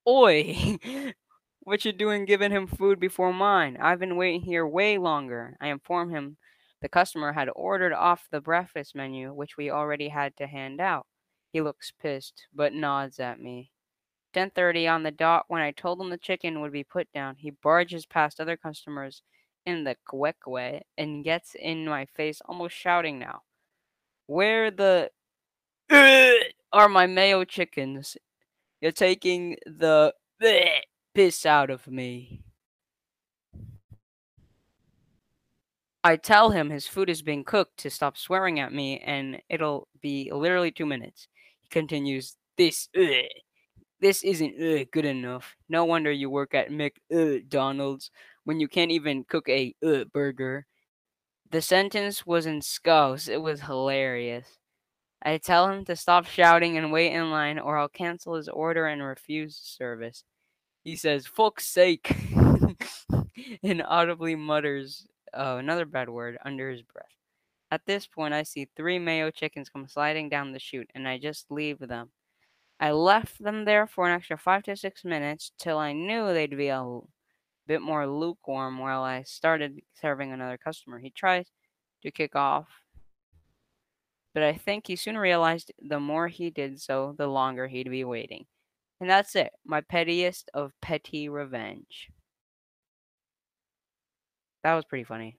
"Oi, 0.07 0.77
what 1.61 1.85
you 1.85 1.93
doing 1.93 2.25
giving 2.25 2.51
him 2.51 2.67
food 2.67 2.99
before 2.99 3.33
mine? 3.33 3.77
I've 3.77 3.99
been 3.99 4.17
waiting 4.17 4.41
here 4.41 4.67
way 4.67 4.97
longer." 4.97 5.55
I 5.61 5.67
inform 5.69 6.09
him 6.11 6.37
the 6.81 6.89
customer 6.89 7.33
had 7.33 7.49
ordered 7.55 7.93
off 7.93 8.27
the 8.31 8.41
breakfast 8.41 8.95
menu, 8.95 9.33
which 9.33 9.57
we 9.57 9.71
already 9.71 10.09
had 10.09 10.35
to 10.37 10.47
hand 10.47 10.81
out. 10.81 11.07
He 11.53 11.61
looks 11.61 11.91
pissed, 11.91 12.47
but 12.53 12.73
nods 12.73 13.19
at 13.19 13.39
me. 13.39 13.71
10:30 14.33 14.87
on 14.87 15.03
the 15.03 15.11
dot 15.11 15.45
when 15.49 15.61
I 15.61 15.71
told 15.71 16.01
him 16.01 16.09
the 16.09 16.17
chicken 16.17 16.61
would 16.61 16.71
be 16.73 16.83
put 16.83 17.11
down, 17.13 17.37
he 17.37 17.51
barges 17.51 18.05
past 18.05 18.41
other 18.41 18.57
customers 18.57 19.23
in 19.65 19.83
the 19.83 19.95
quick 20.05 20.47
way 20.47 20.83
and 20.97 21.23
gets 21.23 21.55
in 21.55 21.85
my 21.87 22.05
face 22.05 22.41
almost 22.45 22.75
shouting 22.75 23.19
now. 23.19 23.41
Where 24.27 24.71
the 24.71 25.11
are 26.73 26.89
my 26.89 27.07
mayo 27.07 27.45
chickens? 27.45 28.17
You're 28.81 28.91
taking 28.93 29.57
the 29.65 30.13
piss 31.15 31.45
out 31.45 31.69
of 31.71 31.87
me. 31.87 32.43
I 36.03 36.17
tell 36.17 36.51
him 36.51 36.69
his 36.69 36.87
food 36.87 37.09
is 37.09 37.21
being 37.21 37.43
cooked 37.43 37.77
to 37.77 37.89
stop 37.89 38.17
swearing 38.17 38.59
at 38.59 38.71
me 38.73 38.99
and 38.99 39.41
it'll 39.49 39.87
be 40.01 40.31
literally 40.31 40.71
2 40.71 40.85
minutes. 40.85 41.27
He 41.61 41.67
continues, 41.69 42.37
"This 42.57 42.89
this 44.01 44.23
isn't 44.23 44.55
uh, 44.61 44.85
good 44.91 45.05
enough. 45.05 45.55
No 45.69 45.85
wonder 45.85 46.11
you 46.11 46.29
work 46.29 46.53
at 46.53 46.71
McDonald's 46.71 48.11
when 48.43 48.59
you 48.59 48.67
can't 48.67 48.91
even 48.91 49.23
cook 49.23 49.47
a 49.49 49.73
uh, 49.85 50.05
burger. 50.13 50.65
The 51.51 51.61
sentence 51.61 52.25
was 52.25 52.45
in 52.45 52.61
scouse. 52.61 53.27
It 53.27 53.41
was 53.41 53.61
hilarious. 53.61 54.47
I 55.23 55.37
tell 55.37 55.69
him 55.69 55.85
to 55.85 55.95
stop 55.95 56.25
shouting 56.25 56.77
and 56.77 56.91
wait 56.91 57.11
in 57.13 57.31
line, 57.31 57.57
or 57.57 57.77
I'll 57.77 57.89
cancel 57.89 58.35
his 58.35 58.49
order 58.49 58.85
and 58.85 59.01
refuse 59.01 59.57
service. 59.57 60.23
He 60.83 60.95
says, 60.95 61.25
"Fuck's 61.25 61.65
sake," 61.67 62.15
and 63.63 63.81
audibly 63.87 64.35
mutters 64.35 65.07
uh, 65.33 65.57
another 65.59 65.85
bad 65.85 66.09
word 66.09 66.37
under 66.45 66.69
his 66.69 66.83
breath. 66.83 67.05
At 67.71 67.85
this 67.87 68.07
point, 68.07 68.33
I 68.33 68.43
see 68.43 68.67
three 68.75 68.99
mayo 68.99 69.31
chickens 69.31 69.69
come 69.69 69.87
sliding 69.87 70.29
down 70.29 70.51
the 70.51 70.59
chute, 70.59 70.89
and 70.93 71.07
I 71.07 71.17
just 71.17 71.49
leave 71.49 71.79
them. 71.79 72.11
I 72.79 72.91
left 72.91 73.41
them 73.41 73.65
there 73.65 73.87
for 73.87 74.05
an 74.07 74.13
extra 74.15 74.37
five 74.37 74.63
to 74.63 74.75
six 74.75 75.03
minutes 75.05 75.51
till 75.57 75.77
I 75.77 75.93
knew 75.93 76.33
they'd 76.33 76.57
be 76.57 76.67
a 76.67 76.99
bit 77.67 77.81
more 77.81 78.05
lukewarm 78.07 78.77
while 78.79 79.01
I 79.01 79.23
started 79.23 79.79
serving 80.01 80.31
another 80.31 80.57
customer. 80.57 80.99
He 80.99 81.09
tries 81.09 81.45
to 82.03 82.11
kick 82.11 82.35
off, 82.35 82.67
but 84.33 84.43
I 84.43 84.53
think 84.53 84.87
he 84.87 84.95
soon 84.95 85.17
realized 85.17 85.71
the 85.81 85.99
more 85.99 86.27
he 86.27 86.49
did 86.49 86.79
so, 86.81 87.15
the 87.17 87.27
longer 87.27 87.67
he'd 87.67 87.89
be 87.89 88.03
waiting. 88.03 88.45
And 88.99 89.09
that's 89.09 89.35
it, 89.35 89.51
my 89.65 89.81
pettiest 89.81 90.49
of 90.53 90.71
petty 90.81 91.27
revenge. 91.29 92.09
That 94.63 94.73
was 94.75 94.85
pretty 94.85 95.03
funny. 95.03 95.37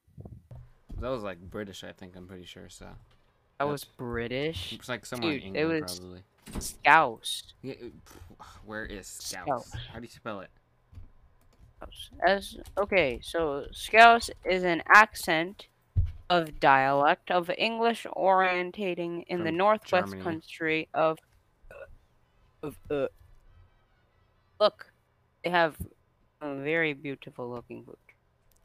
That 1.01 1.09
was 1.09 1.23
like 1.23 1.39
British, 1.41 1.85
I 1.85 1.93
think. 1.93 2.17
I'm 2.17 2.27
pretty 2.27 2.45
sure. 2.47 2.69
So 2.69 2.87
That 3.59 3.67
was 3.69 3.85
British. 3.85 4.73
it's 4.73 4.89
like 4.89 5.05
somewhere 5.05 5.33
in 5.33 5.39
Dude, 5.53 5.57
it 5.57 5.61
England, 5.61 5.83
was- 5.83 5.99
probably. 6.01 6.23
Scouse. 6.59 7.55
Where 8.65 8.85
is 8.85 9.07
Scouse? 9.07 9.67
Scouse. 9.69 9.73
How 9.93 9.99
do 9.99 10.05
you 10.05 10.09
spell 10.09 10.41
it? 10.41 10.51
As 12.27 12.57
okay, 12.79 13.21
so 13.23 13.67
Scouse 13.73 14.31
is 14.45 14.65
an 14.65 14.83
accent 14.89 15.67
of 16.31 16.59
dialect 16.59 17.31
of 17.31 17.51
English 17.57 18.07
orientating 18.17 19.25
in 19.29 19.45
the 19.45 19.53
northwest 19.53 20.07
Germany. 20.07 20.23
country 20.23 20.89
of 20.95 21.19
of 22.63 22.77
uh, 22.91 23.07
look, 24.59 24.87
They 25.45 25.51
have 25.51 25.77
a 26.41 26.55
very 26.57 26.95
beautiful 26.95 27.49
looking 27.51 27.85
boot. 27.85 27.99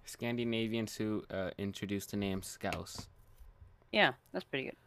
Scandinavians 0.05 0.95
who 0.95 1.23
uh, 1.29 1.51
introduced 1.57 2.11
the 2.11 2.17
name 2.17 2.41
Scouse. 2.41 3.07
Yeah, 3.91 4.13
that's 4.31 4.45
pretty 4.45 4.65
good. 4.65 4.77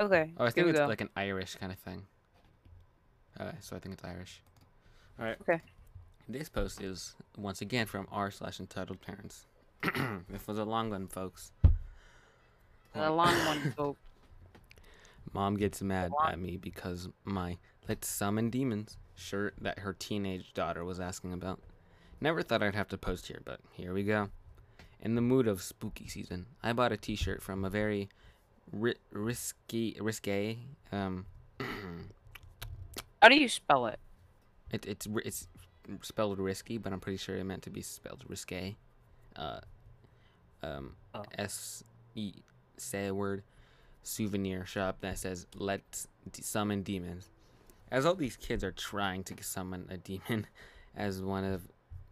Okay. 0.00 0.32
Oh, 0.36 0.44
I 0.44 0.50
think 0.50 0.68
it's 0.68 0.78
go. 0.78 0.86
like 0.86 1.00
an 1.00 1.10
Irish 1.16 1.56
kind 1.56 1.72
of 1.72 1.78
thing. 1.78 2.06
Uh, 3.40 3.52
so 3.60 3.74
I 3.74 3.78
think 3.78 3.94
it's 3.94 4.04
Irish. 4.04 4.42
All 5.18 5.24
right. 5.24 5.36
Okay. 5.40 5.60
This 6.28 6.48
post 6.48 6.82
is 6.82 7.14
once 7.36 7.60
again 7.60 7.86
from 7.86 8.06
r 8.12 8.30
slash 8.30 8.60
entitled 8.60 9.00
parents. 9.00 9.46
this 10.28 10.46
was 10.46 10.58
a 10.58 10.64
long 10.64 10.90
one, 10.90 11.08
folks. 11.08 11.52
a 12.94 13.10
long 13.10 13.34
one, 13.46 13.72
folks. 13.76 14.00
Mom 15.32 15.56
gets 15.56 15.80
mad 15.80 16.12
at 16.26 16.38
me 16.38 16.56
because 16.56 17.08
my 17.24 17.56
let's 17.88 18.08
summon 18.08 18.50
demons 18.50 18.98
shirt 19.14 19.54
that 19.60 19.80
her 19.80 19.92
teenage 19.92 20.52
daughter 20.52 20.84
was 20.84 21.00
asking 21.00 21.32
about. 21.32 21.60
Never 22.20 22.42
thought 22.42 22.62
I'd 22.62 22.74
have 22.74 22.88
to 22.88 22.98
post 22.98 23.28
here, 23.28 23.40
but 23.44 23.60
here 23.72 23.94
we 23.94 24.02
go. 24.02 24.28
In 25.00 25.14
the 25.14 25.22
mood 25.22 25.48
of 25.48 25.62
spooky 25.62 26.06
season, 26.06 26.46
I 26.62 26.74
bought 26.74 26.92
a 26.92 26.96
T-shirt 26.96 27.42
from 27.42 27.64
a 27.64 27.70
very 27.70 28.10
ri- 28.70 28.96
risky, 29.10 29.96
risque. 29.98 30.58
Um, 30.92 31.24
How 33.22 33.28
do 33.28 33.36
you 33.38 33.48
spell 33.48 33.86
it? 33.86 33.98
it, 34.72 34.86
it's 34.86 35.06
it's 35.24 35.48
spelled 36.02 36.38
risky, 36.38 36.78
but 36.78 36.92
I'm 36.92 37.00
pretty 37.00 37.16
sure 37.18 37.36
it 37.36 37.44
meant 37.44 37.62
to 37.64 37.70
be 37.70 37.82
spelled 37.82 38.24
risque. 38.28 38.76
Uh, 39.36 39.60
um, 40.62 40.94
Oh. 41.14 41.22
S 41.36 41.82
E 42.14 42.32
say 42.76 43.06
a 43.08 43.14
word 43.14 43.42
souvenir 44.02 44.64
shop 44.64 44.98
that 45.00 45.18
says 45.18 45.46
"Let's 45.56 46.06
d- 46.30 46.42
summon 46.42 46.82
demons." 46.82 47.30
As 47.90 48.06
all 48.06 48.14
these 48.14 48.36
kids 48.36 48.62
are 48.62 48.70
trying 48.72 49.24
to 49.24 49.42
summon 49.42 49.86
a 49.90 49.96
demon, 49.96 50.46
as 50.96 51.20
one 51.20 51.44
of 51.44 51.62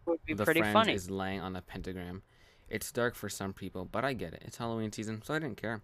Would 0.05 0.19
be 0.25 0.33
the 0.33 0.43
pretty 0.43 0.59
friends 0.59 0.73
funny. 0.73 0.93
is 0.93 1.09
laying 1.09 1.39
on 1.39 1.55
a 1.55 1.61
pentagram. 1.61 2.21
It's 2.69 2.91
dark 2.91 3.15
for 3.15 3.29
some 3.29 3.53
people, 3.53 3.85
but 3.85 4.03
I 4.03 4.13
get 4.13 4.33
it. 4.33 4.43
It's 4.45 4.57
Halloween 4.57 4.91
season, 4.91 5.21
so 5.23 5.33
I 5.33 5.39
didn't 5.39 5.57
care. 5.57 5.81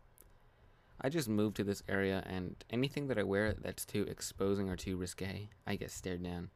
I 1.02 1.10
just 1.10 1.28
moved 1.28 1.58
to 1.58 1.64
this 1.64 1.84
area, 1.90 2.24
and 2.26 2.56
anything 2.70 3.08
that 3.08 3.18
I 3.18 3.24
wear 3.24 3.54
that's 3.54 3.86
too 3.86 4.04
exposing 4.04 4.70
or 4.70 4.76
too 4.76 4.98
risque, 4.98 5.50
I 5.68 5.76
get 5.76 5.92
stared 5.92 6.24
down. 6.24 6.50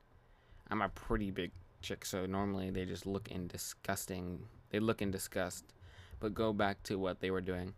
I'm 0.69 0.81
a 0.81 0.89
pretty 0.89 1.29
big 1.29 1.51
chick, 1.81 2.05
so 2.05 2.25
normally 2.25 2.69
they 2.69 2.85
just 2.85 3.05
look 3.05 3.29
in 3.29 3.47
disgusting. 3.47 4.45
They 4.69 4.79
look 4.79 5.01
in 5.01 5.11
disgust, 5.11 5.65
but 6.19 6.33
go 6.33 6.53
back 6.53 6.81
to 6.83 6.97
what 6.97 7.19
they 7.19 7.31
were 7.31 7.41
doing. 7.41 7.73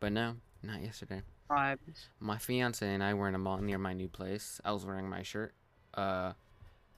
But 0.00 0.12
no, 0.12 0.36
not 0.62 0.82
yesterday. 0.82 1.22
Vibes. 1.50 2.08
My 2.20 2.38
fiance 2.38 2.86
and 2.86 3.02
I 3.02 3.14
were 3.14 3.28
in 3.28 3.34
a 3.34 3.38
mall 3.38 3.58
near 3.58 3.78
my 3.78 3.92
new 3.92 4.08
place. 4.08 4.60
I 4.64 4.72
was 4.72 4.86
wearing 4.86 5.08
my 5.08 5.22
shirt, 5.22 5.52
uh, 5.94 6.32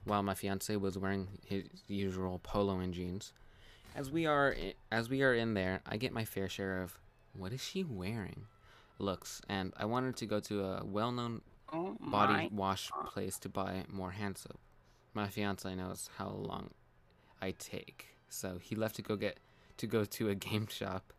while 0.04 0.22
my 0.22 0.34
fiance 0.34 0.74
was 0.76 0.98
wearing 0.98 1.28
his 1.44 1.64
usual 1.88 2.40
polo 2.42 2.78
and 2.78 2.94
jeans. 2.94 3.32
As 3.96 4.10
we 4.10 4.26
are, 4.26 4.54
as 4.92 5.08
we 5.08 5.22
are 5.22 5.34
in 5.34 5.54
there, 5.54 5.82
I 5.84 5.96
get 5.96 6.12
my 6.12 6.24
fair 6.24 6.48
share 6.48 6.80
of, 6.80 6.98
what 7.32 7.52
is 7.52 7.62
she 7.62 7.82
wearing? 7.84 8.46
Looks, 9.00 9.40
and 9.49 9.73
I 9.76 9.87
wanted 9.87 10.16
to 10.16 10.26
go 10.26 10.40
to 10.40 10.62
a 10.62 10.85
well-known 10.85 11.40
Oh 11.73 11.97
body 12.00 12.49
wash 12.52 12.90
place 13.07 13.38
to 13.38 13.49
buy 13.49 13.85
more 13.88 14.11
hand 14.11 14.37
soap. 14.37 14.59
My 15.14 15.28
fiance 15.28 15.73
knows 15.75 16.11
how 16.16 16.28
long 16.28 16.71
I 17.40 17.52
take, 17.52 18.09
so 18.28 18.59
he 18.61 18.75
left 18.76 18.97
to 18.97 19.02
go 19.02 19.16
get 19.16 19.38
to 19.78 19.87
go 19.87 20.04
to 20.04 20.28
a 20.28 20.35
game 20.49 20.66
shop. 20.66 21.12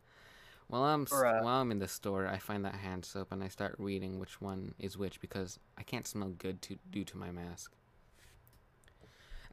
While 0.67 0.83
I'm 0.83 1.05
Bruh. 1.05 1.41
while 1.43 1.61
I'm 1.61 1.71
in 1.71 1.79
the 1.79 1.87
store, 1.87 2.27
I 2.27 2.37
find 2.37 2.63
that 2.65 2.75
hand 2.75 3.03
soap 3.03 3.31
and 3.31 3.43
I 3.43 3.47
start 3.47 3.75
reading 3.77 4.19
which 4.19 4.39
one 4.39 4.75
is 4.77 4.97
which 4.97 5.19
because 5.19 5.59
I 5.77 5.83
can't 5.83 6.07
smell 6.07 6.29
good 6.29 6.61
to 6.63 6.77
due 6.91 7.03
to 7.05 7.17
my 7.17 7.31
mask. 7.31 7.71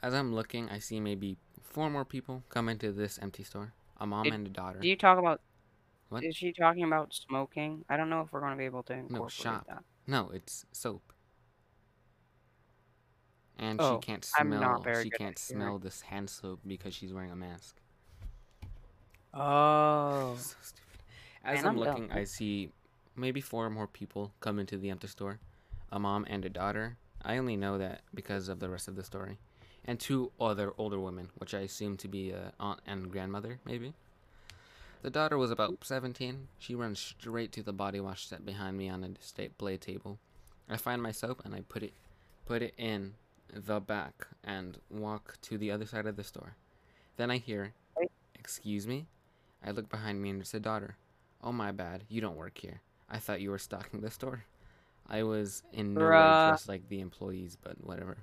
As 0.02 0.14
I'm 0.14 0.34
looking, 0.34 0.68
I 0.68 0.78
see 0.78 1.00
maybe 1.00 1.36
four 1.62 1.90
more 1.90 2.04
people 2.04 2.44
come 2.50 2.68
into 2.68 2.92
this 2.92 3.18
empty 3.20 3.42
store. 3.42 3.72
A 4.00 4.06
mom 4.06 4.26
and 4.26 4.46
a 4.46 4.50
daughter. 4.50 4.78
Do 4.78 4.86
you 4.86 4.96
talk 4.96 5.18
about? 5.18 5.40
What? 6.08 6.24
Is 6.24 6.36
she 6.36 6.52
talking 6.52 6.84
about 6.84 7.12
smoking? 7.12 7.84
I 7.88 7.96
don't 7.96 8.08
know 8.08 8.22
if 8.22 8.32
we're 8.32 8.40
gonna 8.40 8.56
be 8.56 8.64
able 8.64 8.82
to 8.84 8.94
incorporate 8.94 9.32
shop. 9.32 9.66
that. 9.68 9.84
No, 10.06 10.30
it's 10.32 10.64
soap. 10.72 11.12
And 13.58 13.80
Oh, 13.80 13.96
she 14.00 14.06
can't 14.06 14.24
smell. 14.24 14.84
she 15.02 15.10
can't 15.10 15.38
smell 15.38 15.78
this 15.78 16.02
hand 16.02 16.30
soap 16.30 16.60
because 16.66 16.94
she's 16.94 17.12
wearing 17.12 17.30
a 17.30 17.36
mask. 17.36 17.76
Oh. 19.34 20.36
So 20.38 20.56
stupid. 20.62 21.00
As 21.44 21.56
Man, 21.56 21.66
I'm 21.66 21.70
I'm 21.72 21.78
looking, 21.78 22.12
I 22.12 22.24
see 22.24 22.70
maybe 23.16 23.40
four 23.40 23.68
more 23.68 23.86
people 23.86 24.32
come 24.40 24.58
into 24.58 24.78
the 24.78 24.90
empty 24.90 25.08
store. 25.08 25.38
A 25.90 25.98
mom 25.98 26.26
and 26.28 26.44
a 26.44 26.48
daughter. 26.48 26.96
I 27.22 27.36
only 27.36 27.56
know 27.56 27.78
that 27.78 28.02
because 28.14 28.48
of 28.48 28.60
the 28.60 28.68
rest 28.68 28.88
of 28.88 28.96
the 28.96 29.02
story. 29.04 29.38
And 29.84 29.98
two 29.98 30.30
other 30.40 30.72
older 30.78 31.00
women, 31.00 31.30
which 31.36 31.54
I 31.54 31.60
assume 31.60 31.96
to 31.98 32.08
be 32.08 32.30
a 32.30 32.52
aunt 32.60 32.80
and 32.86 33.10
grandmother, 33.10 33.58
maybe. 33.64 33.94
The 35.02 35.10
daughter 35.10 35.38
was 35.38 35.50
about 35.50 35.84
17. 35.84 36.48
She 36.58 36.74
runs 36.74 36.98
straight 36.98 37.52
to 37.52 37.62
the 37.62 37.72
body 37.72 38.00
wash 38.00 38.26
set 38.26 38.44
behind 38.44 38.76
me 38.76 38.88
on 38.88 39.04
a 39.04 39.08
display 39.08 39.76
table. 39.76 40.18
I 40.68 40.76
find 40.76 41.00
my 41.00 41.12
soap 41.12 41.44
and 41.44 41.54
I 41.54 41.60
put 41.60 41.82
it 41.82 41.92
put 42.46 42.62
it 42.62 42.74
in 42.76 43.14
the 43.52 43.80
back 43.80 44.26
and 44.42 44.78
walk 44.90 45.36
to 45.42 45.56
the 45.56 45.70
other 45.70 45.86
side 45.86 46.06
of 46.06 46.16
the 46.16 46.24
store. 46.24 46.56
Then 47.16 47.30
I 47.30 47.38
hear, 47.38 47.74
"Excuse 48.34 48.86
me?" 48.86 49.06
I 49.64 49.70
look 49.70 49.88
behind 49.88 50.20
me 50.20 50.30
and 50.30 50.40
it's 50.40 50.54
a 50.54 50.60
daughter. 50.60 50.96
"Oh 51.42 51.52
my 51.52 51.72
bad. 51.72 52.04
You 52.08 52.20
don't 52.20 52.36
work 52.36 52.58
here. 52.58 52.80
I 53.08 53.18
thought 53.18 53.40
you 53.40 53.50
were 53.50 53.58
stocking 53.58 54.00
the 54.00 54.10
store." 54.10 54.44
I 55.06 55.22
was 55.22 55.62
in 55.72 55.94
no 55.94 56.00
way 56.00 56.48
dressed 56.48 56.68
like 56.68 56.88
the 56.88 57.00
employees, 57.00 57.56
but 57.56 57.82
whatever. 57.82 58.18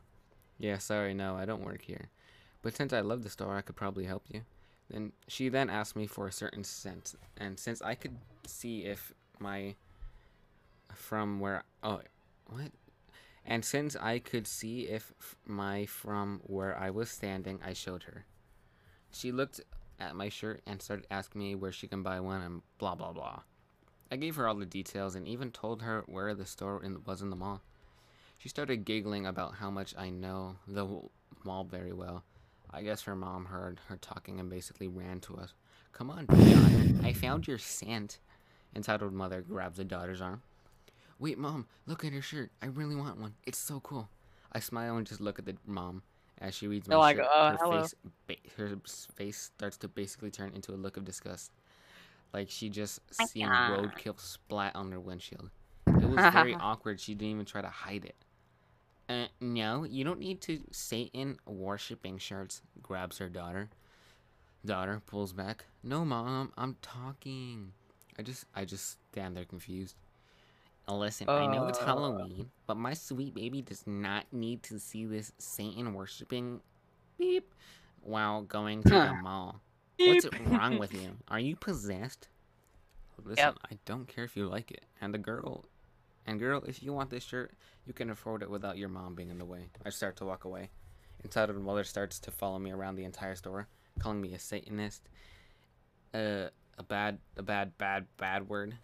Yeah, 0.60 0.78
sorry, 0.78 1.14
no, 1.14 1.36
I 1.36 1.46
don't 1.46 1.64
work 1.64 1.82
here. 1.82 2.10
But 2.62 2.76
since 2.76 2.94
I 2.94 3.02
love 3.02 3.24
the 3.24 3.30
store, 3.30 3.56
I 3.56 3.62
could 3.62 3.76
probably 3.76 4.06
help 4.06 4.26
you. 4.30 4.46
Then 4.90 5.14
she 5.28 5.50
then 5.50 5.70
asked 5.70 5.96
me 5.96 6.08
for 6.08 6.28
a 6.28 6.32
certain 6.32 6.64
scent, 6.64 7.16
and 7.38 7.60
since 7.60 7.82
I 7.82 7.96
could 7.96 8.18
see 8.46 8.86
if 8.86 9.14
my 9.40 9.76
from 10.94 11.40
where 11.40 11.64
oh 11.84 12.02
what, 12.48 12.72
and 13.46 13.66
since 13.66 13.96
I 13.96 14.20
could 14.20 14.48
see 14.48 14.82
if 14.82 15.14
my 15.46 15.86
from 15.86 16.42
where 16.44 16.78
I 16.78 16.92
was 16.92 17.10
standing, 17.10 17.60
I 17.66 17.74
showed 17.74 18.04
her. 18.04 18.26
She 19.12 19.32
looked 19.32 19.62
at 20.00 20.16
my 20.16 20.30
shirt 20.30 20.62
and 20.68 20.82
started 20.82 21.08
asking 21.10 21.42
me 21.42 21.56
where 21.56 21.72
she 21.72 21.88
can 21.88 22.04
buy 22.04 22.20
one 22.20 22.42
and 22.42 22.62
blah 22.78 22.96
blah 22.96 23.12
blah. 23.12 23.42
I 24.12 24.18
gave 24.18 24.36
her 24.36 24.48
all 24.48 24.56
the 24.56 24.66
details 24.66 25.16
and 25.16 25.28
even 25.28 25.52
told 25.52 25.82
her 25.82 26.04
where 26.06 26.34
the 26.36 26.46
store 26.46 26.84
in, 26.84 27.02
was 27.06 27.22
in 27.22 27.32
the 27.32 27.36
mall. 27.36 27.62
She 28.38 28.50
started 28.50 28.86
giggling 28.86 29.26
about 29.26 29.56
how 29.56 29.72
much 29.72 29.96
I 29.98 30.12
know 30.12 30.58
the 30.68 30.88
mall 31.44 31.64
very 31.64 31.92
well. 31.92 32.24
I 32.76 32.82
guess 32.84 33.04
her 33.04 33.16
mom 33.16 33.46
heard 33.46 33.80
her 33.88 33.98
talking 33.98 34.40
and 34.40 34.50
basically 34.50 34.88
ran 34.88 35.22
to 35.22 35.38
us. 35.38 35.54
Come 35.94 36.10
on, 36.12 36.26
daughter, 36.26 37.08
I 37.08 37.14
found 37.14 37.48
your 37.48 37.58
scent. 37.58 38.20
Entitled 38.76 39.14
mother 39.14 39.42
grabs 39.42 39.78
the 39.78 39.86
daughter's 39.86 40.20
arm. 40.22 40.42
Wait, 41.18 41.38
mom, 41.38 41.68
look 41.88 42.04
at 42.04 42.12
her 42.12 42.22
shirt. 42.22 42.52
I 42.62 42.66
really 42.66 42.96
want 42.98 43.18
one. 43.18 43.36
It's 43.46 43.58
so 43.58 43.80
cool. 43.80 44.10
I 44.52 44.60
smile 44.60 44.98
and 44.98 45.08
just 45.08 45.22
look 45.22 45.40
at 45.40 45.46
the 45.46 45.56
mom 45.66 46.02
as 46.40 46.54
she 46.54 46.68
reads 46.68 46.86
my 46.88 46.92
They're 46.96 47.00
like, 47.00 47.16
shirt. 47.18 47.26
"Uh, 47.34 47.52
her 47.52 47.58
hello." 47.62 47.82
face, 47.82 47.96
ba- 48.28 48.36
her 48.58 48.78
face 49.16 49.38
starts 49.56 49.78
to 49.78 49.88
basically 49.88 50.30
turn 50.30 50.52
into 50.54 50.74
a 50.74 50.76
look 50.76 50.98
of 50.98 51.06
disgust, 51.06 51.52
like 52.34 52.50
she 52.50 52.68
just 52.68 53.00
seen 53.30 53.48
roadkill 53.48 54.20
splat 54.20 54.76
on 54.76 54.92
her 54.92 55.00
windshield. 55.00 55.50
It 55.88 56.10
was 56.10 56.34
very 56.34 56.54
awkward. 56.60 57.00
She 57.00 57.16
didn't 57.16 57.32
even 57.32 57.46
try 57.46 57.62
to 57.62 57.70
hide 57.70 58.04
it. 58.04 58.16
Uh, 59.08 59.26
no, 59.40 59.84
you 59.84 60.04
don't 60.04 60.20
need 60.20 60.42
to 60.42 60.62
Satan 60.72 61.38
worshipping 61.46 62.18
shirts. 62.18 62.62
Grabs 62.82 63.20
her 63.20 63.30
daughter. 63.30 63.70
Daughter 64.66 65.02
pulls 65.06 65.32
back. 65.32 65.66
No, 65.84 66.04
mom, 66.04 66.52
I'm 66.58 66.76
talking. 66.82 67.74
I 68.18 68.24
just, 68.24 68.46
I 68.56 68.66
just 68.66 68.98
stand 69.12 69.38
there 69.38 69.46
confused. 69.46 69.96
Listen, 70.88 71.30
I 71.30 71.48
know 71.48 71.68
it's 71.68 71.80
Uh. 71.80 71.86
Halloween, 71.86 72.52
but 72.68 72.78
my 72.78 72.94
sweet 72.94 73.34
baby 73.34 73.62
does 73.62 73.86
not 73.88 74.26
need 74.32 74.62
to 74.64 74.80
see 74.80 75.06
this 75.06 75.32
Satan 75.40 75.94
worshipping 75.94 76.62
beep 77.18 77.54
while 78.02 78.42
going 78.44 78.84
to 78.84 78.90
the 78.90 79.14
mall. 79.22 79.62
What's 80.00 80.28
wrong 80.48 80.78
with 80.78 80.94
you? 80.94 81.18
Are 81.28 81.40
you 81.40 81.56
possessed? 81.56 82.28
Listen, 83.24 83.56
I 83.72 83.78
don't 83.86 84.08
care 84.08 84.24
if 84.26 84.36
you 84.38 84.48
like 84.48 84.72
it. 84.72 84.84
And 85.02 85.14
the 85.14 85.18
girl, 85.18 85.66
and 86.26 86.40
girl, 86.40 86.64
if 86.66 86.82
you 86.82 86.94
want 86.94 87.10
this 87.10 87.24
shirt, 87.24 87.52
you 87.86 87.94
can 87.94 88.10
afford 88.10 88.42
it 88.42 88.50
without 88.50 88.78
your 88.78 88.90
mom 88.90 89.16
being 89.16 89.30
in 89.30 89.38
the 89.38 89.46
way. 89.46 89.70
I 89.86 89.90
start 89.90 90.16
to 90.18 90.26
walk 90.26 90.46
away. 90.46 90.70
Entitled 91.24 91.62
mother 91.62 91.84
starts 91.84 92.20
to 92.20 92.32
follow 92.32 92.60
me 92.60 92.72
around 92.72 92.96
the 92.96 93.04
entire 93.04 93.36
store, 93.36 93.68
calling 94.00 94.22
me 94.22 94.34
a 94.34 94.40
Satanist, 94.40 95.08
uh, 96.14 96.50
a 96.78 96.84
bad, 96.88 97.20
a 97.38 97.44
bad, 97.44 97.78
bad, 97.78 98.06
bad 98.18 98.48
word. 98.50 98.76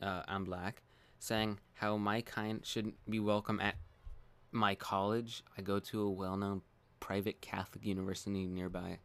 Uh, 0.00 0.22
I'm 0.26 0.44
black, 0.44 0.82
saying 1.18 1.58
how 1.74 1.96
my 1.96 2.20
kind 2.20 2.64
shouldn't 2.64 2.96
be 3.08 3.20
welcome 3.20 3.60
at 3.60 3.76
my 4.50 4.74
college. 4.74 5.42
I 5.58 5.62
go 5.62 5.78
to 5.78 6.02
a 6.02 6.10
well-known 6.10 6.62
private 7.00 7.40
Catholic 7.40 7.84
university 7.84 8.46
nearby. 8.46 8.98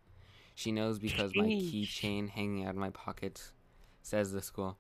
She 0.56 0.72
knows 0.72 1.00
because 1.00 1.36
my 1.36 1.46
keychain 1.46 2.30
hanging 2.30 2.66
out 2.66 2.72
of 2.72 2.76
my 2.76 2.90
pockets 2.92 3.54
says 4.02 4.32
the 4.32 4.42
school. 4.42 4.78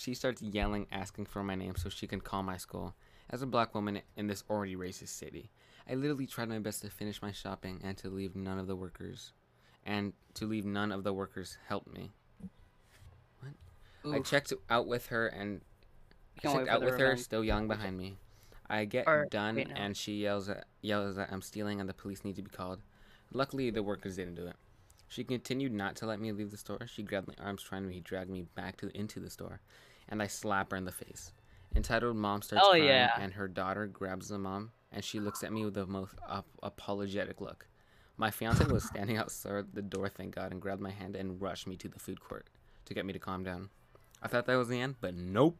She 0.00 0.14
starts 0.14 0.40
yelling, 0.40 0.86
asking 0.90 1.26
for 1.26 1.42
my 1.44 1.54
name 1.54 1.74
so 1.76 1.90
she 1.90 2.06
can 2.06 2.22
call 2.22 2.42
my 2.42 2.56
school. 2.56 2.94
As 3.28 3.42
a 3.42 3.46
black 3.46 3.74
woman 3.74 4.00
in 4.16 4.28
this 4.28 4.42
already 4.48 4.74
racist 4.74 5.08
city, 5.08 5.50
I 5.86 5.94
literally 5.94 6.26
tried 6.26 6.48
my 6.48 6.58
best 6.58 6.80
to 6.80 6.88
finish 6.88 7.20
my 7.20 7.32
shopping 7.32 7.82
and 7.84 7.98
to 7.98 8.08
leave 8.08 8.34
none 8.34 8.58
of 8.58 8.66
the 8.66 8.74
workers, 8.74 9.34
and 9.84 10.14
to 10.34 10.46
leave 10.46 10.64
none 10.64 10.90
of 10.90 11.04
the 11.04 11.12
workers 11.12 11.58
help 11.68 11.86
me. 11.86 12.12
What? 13.40 14.14
I 14.14 14.20
checked 14.20 14.54
out 14.70 14.86
with 14.86 15.08
her 15.08 15.26
and 15.26 15.60
I 16.38 16.48
checked 16.50 16.68
out 16.70 16.80
with 16.82 16.98
her, 16.98 17.18
still 17.18 17.44
yelling 17.44 17.68
behind 17.68 17.98
me. 17.98 18.16
I 18.70 18.86
get 18.86 19.06
Or- 19.06 19.26
done 19.26 19.56
wait, 19.56 19.68
no. 19.68 19.74
and 19.74 19.94
she 19.94 20.22
yells 20.22 20.48
at 20.48 20.64
yells 20.80 21.16
that 21.16 21.30
I'm 21.30 21.42
stealing 21.42 21.78
and 21.78 21.86
the 21.86 21.92
police 21.92 22.24
need 22.24 22.36
to 22.36 22.42
be 22.42 22.50
called. 22.50 22.80
Luckily, 23.32 23.68
the 23.68 23.82
workers 23.82 24.16
didn't 24.16 24.36
do 24.36 24.46
it. 24.46 24.56
She 25.08 25.24
continued 25.24 25.72
not 25.72 25.94
to 25.96 26.06
let 26.06 26.20
me 26.20 26.32
leave 26.32 26.52
the 26.52 26.56
store. 26.56 26.86
She 26.86 27.02
grabbed 27.02 27.28
my 27.28 27.34
arms, 27.44 27.62
trying 27.62 27.90
to 27.90 28.00
drag 28.00 28.30
me 28.30 28.46
back 28.54 28.76
to 28.78 28.96
into 28.96 29.20
the 29.20 29.28
store, 29.28 29.60
and 30.10 30.22
I 30.22 30.26
slap 30.26 30.70
her 30.72 30.76
in 30.76 30.84
the 30.84 30.92
face. 30.92 31.32
Entitled 31.74 32.16
mom 32.16 32.42
starts 32.42 32.64
Oh, 32.66 32.70
crying, 32.70 32.84
yeah. 32.84 33.12
and 33.18 33.32
her 33.34 33.46
daughter 33.48 33.86
grabs 33.86 34.28
the 34.28 34.38
mom, 34.38 34.72
and 34.90 35.04
she 35.04 35.20
looks 35.20 35.42
at 35.44 35.52
me 35.52 35.64
with 35.64 35.74
the 35.74 35.86
most 35.86 36.14
ap- 36.28 36.46
apologetic 36.62 37.40
look. 37.40 37.66
My 38.16 38.30
fiance 38.30 38.64
was 38.64 38.84
standing 38.88 39.16
outside 39.16 39.66
the 39.72 39.82
door, 39.82 40.08
thank 40.08 40.34
God, 40.34 40.50
and 40.52 40.60
grabbed 40.60 40.82
my 40.82 40.90
hand 40.90 41.14
and 41.16 41.40
rushed 41.40 41.66
me 41.66 41.76
to 41.76 41.88
the 41.88 41.98
food 42.00 42.20
court 42.20 42.48
to 42.86 42.94
get 42.94 43.06
me 43.06 43.12
to 43.12 43.18
calm 43.18 43.44
down. 43.44 43.70
I 44.22 44.28
thought 44.28 44.46
that 44.46 44.56
was 44.56 44.68
the 44.68 44.80
end, 44.80 44.96
but 45.00 45.14
nope. 45.14 45.58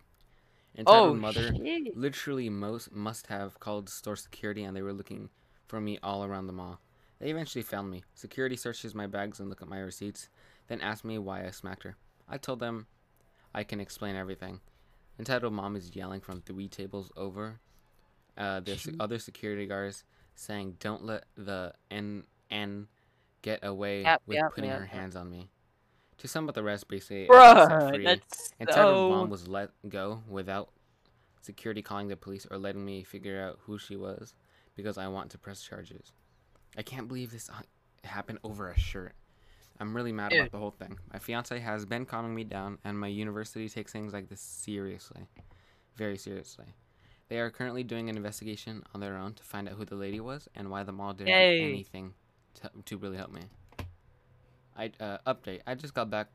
Entitled 0.77 1.11
Oh, 1.11 1.15
mother 1.15 1.53
shit. 1.55 1.97
literally 1.97 2.49
most 2.51 2.93
must 2.93 3.27
have 3.29 3.59
called 3.59 3.89
store 3.89 4.17
security 4.17 4.63
and 4.63 4.77
they 4.77 4.83
were 4.83 4.93
looking 4.93 5.29
for 5.67 5.81
me 5.81 5.99
all 6.03 6.25
around 6.25 6.47
the 6.47 6.53
mall. 6.53 6.81
They 7.19 7.31
eventually 7.31 7.63
found 7.63 7.91
me. 7.91 8.05
Security 8.15 8.57
searches 8.57 8.95
my 8.95 9.07
bags 9.07 9.41
and 9.41 9.49
look 9.49 9.63
at 9.63 9.69
my 9.69 9.79
receipts, 9.81 10.29
then 10.69 10.81
asked 10.81 11.05
me 11.05 11.19
why 11.19 11.45
I 11.47 11.51
smacked 11.51 11.83
her. 11.83 11.97
I 12.29 12.37
told 12.39 12.61
them 12.61 12.87
I 13.55 13.65
can 13.65 13.81
explain 13.81 14.17
everything. 14.17 14.61
Entitled 15.19 15.53
mom 15.53 15.77
is 15.77 15.95
yelling 15.95 16.21
from 16.21 16.41
three 16.41 16.69
tables 16.69 17.11
over. 17.17 17.61
Uh, 18.37 18.61
the 18.61 18.79
se- 18.79 18.95
other 18.99 19.19
security 19.19 19.67
guards 19.67 20.05
saying, 20.35 20.77
"Don't 20.81 21.05
let 21.05 21.25
the 21.37 21.75
N 21.91 22.25
N 22.51 22.89
get 23.43 23.61
away 23.63 24.03
Yep, 24.03 24.23
with 24.27 24.37
yep, 24.37 24.55
putting 24.55 24.71
yep, 24.71 24.79
her 24.79 24.85
yep. 24.85 24.93
hands 24.93 25.17
on 25.17 25.31
me." 25.31 25.51
To 26.19 26.29
sum 26.29 26.49
up 26.49 26.55
the 26.55 26.63
rest, 26.63 26.89
basically, 26.89 27.25
I 27.25 27.27
got 27.29 27.69
set 27.69 27.81
Bruh, 27.81 27.89
free. 27.95 28.05
that's 28.05 28.53
Entitled 28.61 28.97
so... 28.97 29.11
mom 29.11 29.31
was 29.31 29.49
let 29.49 29.71
go 29.89 30.23
without 30.29 30.71
security 31.43 31.83
calling 31.83 32.09
the 32.09 32.17
police 32.17 32.47
or 32.51 32.59
letting 32.59 32.85
me 32.85 33.03
figure 33.03 33.43
out 33.43 33.59
who 33.63 33.79
she 33.79 33.97
was 33.97 34.35
because 34.77 34.99
I 34.99 35.09
want 35.09 35.31
to 35.31 35.39
press 35.39 35.63
charges. 35.63 36.13
I 36.77 36.83
can't 36.83 37.09
believe 37.09 37.31
this 37.33 37.49
uh, 37.51 37.63
happened 38.05 38.39
over 38.45 38.71
a 38.71 38.79
shirt. 38.79 39.15
I'm 39.81 39.97
really 39.97 40.13
mad 40.13 40.33
about 40.33 40.53
the 40.53 40.59
whole 40.59 40.71
thing. 40.71 40.99
My 41.13 41.19
fiance 41.19 41.59
has 41.59 41.87
been 41.87 42.05
calming 42.05 42.35
me 42.35 42.45
down, 42.45 42.79
and 42.85 42.99
my 42.99 43.07
university 43.07 43.69
takes 43.69 43.93
things 43.93 44.13
like 44.13 44.29
this 44.29 44.41
seriously. 44.41 45.23
Very 45.97 46.19
seriously. 46.19 46.67
They 47.29 47.39
are 47.39 47.51
currently 47.51 47.83
doing 47.83 48.11
an 48.11 48.17
investigation 48.17 48.83
on 48.95 49.01
their 49.01 49.17
own 49.17 49.35
to 49.35 49.43
find 49.43 49.69
out 49.69 49.75
who 49.75 49.85
the 49.85 49.95
lady 49.95 50.21
was 50.21 50.49
and 50.55 50.71
why 50.71 50.83
the 50.83 50.93
mall 50.93 51.15
didn't 51.15 51.29
Yay. 51.29 51.61
do 51.61 51.69
anything 51.69 52.15
to, 52.55 52.71
to 52.85 52.97
really 52.99 53.17
help 53.17 53.33
me. 53.33 53.43
I 54.77 54.91
uh, 55.01 55.19
update. 55.27 55.61
I 55.67 55.75
just 55.75 55.95
got 55.95 56.11
back 56.11 56.29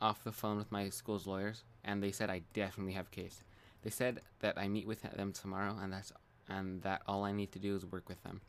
off 0.00 0.24
the 0.24 0.32
phone 0.32 0.56
with 0.56 0.70
my 0.72 0.88
school's 0.88 1.26
lawyers, 1.26 1.64
and 1.84 2.02
they 2.02 2.12
said 2.12 2.30
I 2.30 2.42
definitely 2.54 2.94
have 2.94 3.06
a 3.06 3.10
case. 3.10 3.42
They 3.82 3.90
said 3.90 4.20
that 4.40 4.56
I 4.56 4.68
meet 4.68 4.86
with 4.86 5.02
them 5.02 5.32
tomorrow, 5.32 5.76
and 5.80 5.92
that's 5.92 6.12
and 6.48 6.82
that 6.82 7.02
all 7.06 7.24
I 7.24 7.32
need 7.32 7.52
to 7.52 7.58
do 7.58 7.74
is 7.74 7.84
work 7.84 8.08
with 8.08 8.22
them. 8.22 8.40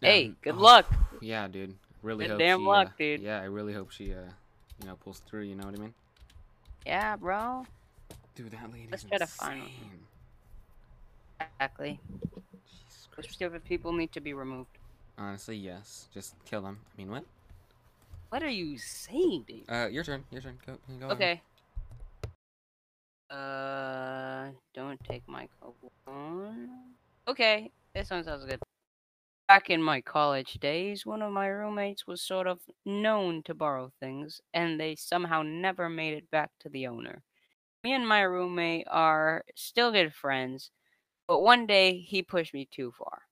Hey, 0.00 0.26
Um, 0.26 0.36
good 0.42 0.54
oh, 0.54 0.60
luck. 0.60 0.92
Yeah, 1.20 1.48
dude. 1.48 1.74
Really 2.02 2.24
Good 2.24 2.30
hope 2.32 2.38
damn 2.38 2.60
she, 2.60 2.66
luck, 2.66 2.88
uh, 2.88 2.92
dude. 2.98 3.20
Yeah, 3.20 3.40
I 3.40 3.44
really 3.44 3.72
hope 3.72 3.90
she, 3.90 4.12
uh, 4.12 4.18
you 4.80 4.86
know, 4.86 4.96
pulls 4.96 5.20
through. 5.20 5.42
You 5.42 5.54
know 5.56 5.66
what 5.66 5.76
I 5.76 5.80
mean? 5.82 5.94
Yeah, 6.86 7.16
bro. 7.16 7.66
Dude, 8.34 8.52
that 8.52 8.72
lady. 8.72 8.88
Let's 8.90 9.04
try 9.04 9.18
to 9.18 9.26
find 9.26 9.62
one. 9.62 9.70
Exactly. 11.40 11.98
Jesus 12.10 13.08
Those 13.16 13.24
Christ. 13.24 13.32
stupid 13.32 13.64
people 13.64 13.92
need 13.92 14.12
to 14.12 14.20
be 14.20 14.32
removed. 14.32 14.70
Honestly, 15.18 15.56
yes. 15.56 16.08
Just 16.14 16.34
kill 16.44 16.62
them. 16.62 16.78
I 16.94 16.98
mean, 16.98 17.10
what? 17.10 17.24
What 18.28 18.42
are 18.42 18.48
you 18.48 18.78
saying, 18.78 19.44
dude? 19.48 19.68
Uh, 19.68 19.88
your 19.90 20.04
turn. 20.04 20.24
Your 20.30 20.42
turn. 20.42 20.58
Go. 20.64 20.78
Go. 21.00 21.06
ahead. 21.06 21.16
Okay. 21.16 21.42
Uh, 23.30 24.48
don't 24.74 25.02
take 25.04 25.26
my 25.28 25.48
cologne. 25.60 26.68
Okay, 27.26 27.70
this 27.94 28.08
one 28.10 28.24
sounds 28.24 28.44
good. 28.46 28.58
Back 29.48 29.68
in 29.68 29.82
my 29.82 30.00
college 30.00 30.54
days, 30.60 31.04
one 31.04 31.22
of 31.22 31.32
my 31.32 31.48
roommates 31.48 32.06
was 32.06 32.22
sort 32.22 32.46
of 32.46 32.70
known 32.84 33.42
to 33.44 33.54
borrow 33.54 33.90
things, 33.98 34.40
and 34.54 34.78
they 34.78 34.94
somehow 34.94 35.42
never 35.42 35.88
made 35.88 36.14
it 36.14 36.30
back 36.30 36.52
to 36.60 36.68
the 36.68 36.86
owner. 36.86 37.24
Me 37.84 37.92
and 37.92 38.08
my 38.08 38.22
roommate 38.22 38.86
are 38.90 39.44
still 39.56 39.92
good 39.92 40.14
friends, 40.14 40.70
but 41.28 41.40
one 41.42 41.66
day 41.66 42.00
he 42.00 42.22
pushed 42.22 42.54
me 42.54 42.66
too 42.66 42.92
far. 42.92 43.28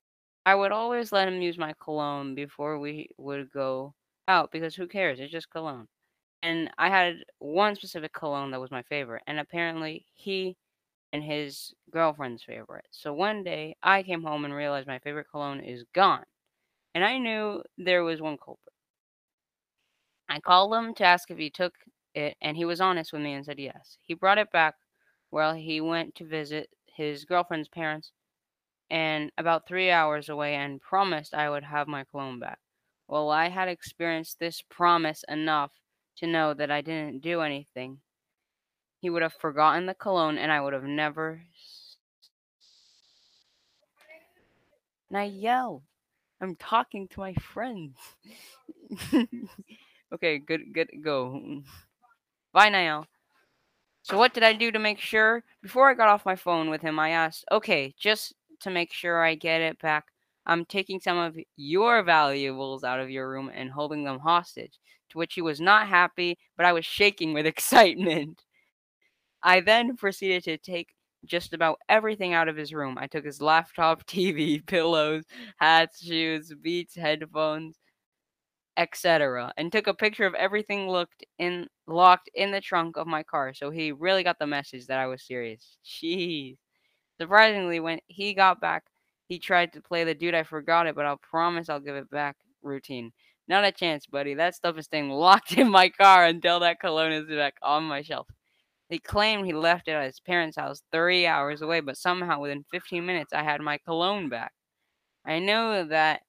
I 0.47 0.55
would 0.57 0.73
always 0.73 1.13
let 1.13 1.29
him 1.29 1.43
use 1.43 1.59
my 1.59 1.75
cologne 1.75 2.35
before 2.35 2.79
we 2.79 3.11
would 3.19 3.51
go 3.53 3.95
out 4.29 4.53
because 4.53 4.77
who 4.77 4.89
cares? 4.89 5.21
It's 5.21 5.33
just 5.33 5.51
cologne 5.51 5.89
and 6.43 6.71
I 6.79 6.89
had 6.91 7.25
one 7.39 7.77
specific 7.77 8.13
cologne 8.13 8.51
that 8.53 8.61
was 8.61 8.71
my 8.71 8.83
favorite, 8.83 9.23
and 9.27 9.39
apparently 9.41 10.07
he 10.15 10.57
and 11.17 11.25
his 11.25 11.75
girlfriend's 11.91 12.45
favorite. 12.45 12.89
So 12.93 13.15
one 13.15 13.45
day 13.45 13.77
I 13.83 14.05
came 14.05 14.23
home 14.25 14.45
and 14.45 14.55
realized 14.55 14.89
my 14.89 15.01
favorite 15.01 15.29
cologne 15.31 15.61
is 15.61 15.85
gone, 15.95 16.27
and 16.95 17.05
I 17.05 17.19
knew 17.19 17.63
there 17.79 18.05
was 18.05 18.23
one 18.23 18.39
culprit. 18.39 18.75
I 20.29 20.39
called 20.39 20.73
him 20.73 20.95
to 20.95 21.05
ask 21.05 21.31
if 21.33 21.39
he 21.39 21.51
took 21.51 21.75
it, 22.15 22.37
and 22.41 22.57
he 22.57 22.65
was 22.65 22.81
honest 22.81 23.13
with 23.13 23.23
me 23.23 23.33
and 23.33 23.45
said 23.45 23.59
yes. 23.59 23.99
He 24.03 24.15
brought 24.15 24.39
it 24.39 24.53
back 24.53 24.77
while 25.31 25.55
he 25.55 25.81
went 25.81 26.15
to 26.17 26.25
visit 26.25 26.71
his 26.87 27.25
girlfriend's 27.25 27.69
parents, 27.69 28.13
and 28.91 29.33
about 29.39 29.67
three 29.69 29.91
hours 29.91 30.29
away, 30.29 30.55
and 30.57 30.81
promised 30.81 31.35
I 31.35 31.51
would 31.51 31.65
have 31.65 31.89
my 31.89 32.05
cologne 32.05 32.41
back. 32.41 32.61
Well, 33.09 33.31
I 33.31 33.49
had 33.51 33.69
experienced 33.69 34.39
this 34.39 34.63
promise 34.63 35.25
enough 35.29 35.73
to 36.19 36.27
know 36.29 36.55
that 36.55 36.71
I 36.71 36.83
didn't 36.83 37.23
do 37.23 37.43
anything. 37.43 38.03
He 39.07 39.11
would 39.11 39.23
have 39.23 39.35
forgotten 39.35 39.87
the 39.87 39.95
cologne 39.95 40.37
and 40.37 40.51
I 40.51 40.61
would 40.61 40.73
have 40.73 40.83
never. 40.83 41.41
And 45.09 45.17
I 45.17 45.23
yell. 45.27 45.85
I'm 46.41 46.57
talking 46.57 47.07
to 47.07 47.21
my 47.21 47.33
friends. 47.35 47.97
okay, 50.13 50.39
good, 50.39 50.73
good, 50.75 50.91
go. 51.05 51.63
Bye, 52.53 52.69
Niall. 52.69 53.07
So, 54.03 54.19
what 54.19 54.35
did 54.35 54.43
I 54.43 54.53
do 54.53 54.73
to 54.73 54.79
make 54.81 54.99
sure? 54.99 55.45
Before 55.63 55.89
I 55.89 55.95
got 55.95 56.09
off 56.09 56.27
my 56.27 56.35
phone 56.35 56.69
with 56.69 56.83
him, 56.83 56.99
I 56.99 57.11
asked, 57.11 57.45
okay, 57.53 57.95
just 57.97 58.35
to 58.63 58.71
make 58.71 58.93
sure 58.93 59.23
I 59.23 59.37
get 59.37 59.61
it 59.61 59.79
back, 59.79 60.07
I'm 60.47 60.65
taking 60.65 60.99
some 60.99 61.17
of 61.17 61.37
your 61.57 62.03
valuables 62.03 62.83
out 62.83 62.99
of 62.99 63.09
your 63.09 63.31
room 63.31 63.53
and 63.55 63.71
holding 63.71 64.03
them 64.03 64.19
hostage. 64.19 64.81
To 65.11 65.19
which 65.19 65.35
he 65.35 65.43
was 65.43 65.61
not 65.61 65.87
happy, 65.87 66.39
but 66.57 66.67
I 66.67 66.73
was 66.73 66.85
shaking 66.85 67.35
with 67.35 67.47
excitement. 67.55 68.43
I 69.47 69.61
then 69.61 69.97
proceeded 69.97 70.43
to 70.45 70.59
take 70.59 70.89
just 71.25 71.53
about 71.55 71.79
everything 71.89 72.35
out 72.35 72.49
of 72.49 72.57
his 72.57 72.75
room. 72.75 72.99
I 72.99 73.07
took 73.07 73.25
his 73.25 73.41
laptop, 73.41 74.05
TV, 74.07 74.65
pillows, 74.67 75.25
hats, 75.59 76.05
shoes, 76.05 76.53
beats, 76.61 76.97
headphones, 76.97 77.79
etc., 78.77 79.53
and 79.57 79.71
took 79.71 79.87
a 79.87 79.95
picture 79.95 80.27
of 80.27 80.35
everything 80.35 80.89
looked 80.89 81.25
in 81.39 81.69
locked 81.87 82.29
in 82.35 82.51
the 82.51 82.61
trunk 82.61 82.97
of 82.97 83.07
my 83.07 83.23
car. 83.23 83.55
So 83.55 83.71
he 83.71 83.93
really 83.93 84.25
got 84.25 84.39
the 84.41 84.49
message 84.49 84.87
that 84.89 84.99
I 84.99 85.07
was 85.07 85.23
serious. 85.23 85.79
Jeez. 85.85 86.57
Surprisingly, 87.21 87.81
when 87.81 88.01
he 88.09 88.35
got 88.35 88.61
back, 88.61 88.85
he 89.29 89.39
tried 89.39 89.73
to 89.75 89.81
play 89.81 90.05
the 90.05 90.15
dude 90.15 90.35
I 90.35 90.43
forgot 90.43 90.89
it, 90.89 90.97
but 90.97 91.07
I'll 91.07 91.19
promise 91.19 91.69
I'll 91.69 91.81
give 91.81 91.97
it 91.97 92.11
back 92.11 92.37
routine. 92.63 93.13
Not 93.49 93.65
a 93.65 93.73
chance, 93.73 94.07
buddy. 94.07 94.35
That 94.35 94.57
stuff 94.57 94.77
is 94.79 94.87
staying 94.87 95.11
locked 95.27 95.53
in 95.57 95.71
my 95.71 95.89
car 95.91 96.25
until 96.27 96.61
that 96.61 96.81
cologne 96.81 97.13
is 97.13 97.27
back 97.29 97.55
on 97.63 97.85
my 97.85 98.03
shelf. 98.03 98.27
He 98.89 98.99
claimed 98.99 99.47
he 99.47 99.53
left 99.53 99.89
it 99.89 99.93
at 99.93 100.05
his 100.05 100.21
parents' 100.21 100.57
house 100.57 100.83
three 100.93 101.27
hours 101.27 101.63
away, 101.63 101.81
but 101.81 101.97
somehow 101.97 102.41
within 102.41 102.65
15 102.71 103.05
minutes 103.05 103.33
I 103.33 103.43
had 103.43 103.61
my 103.61 103.79
cologne 103.79 104.29
back. 104.29 104.53
I 105.25 105.41
knew 105.41 105.85
that 105.89 106.23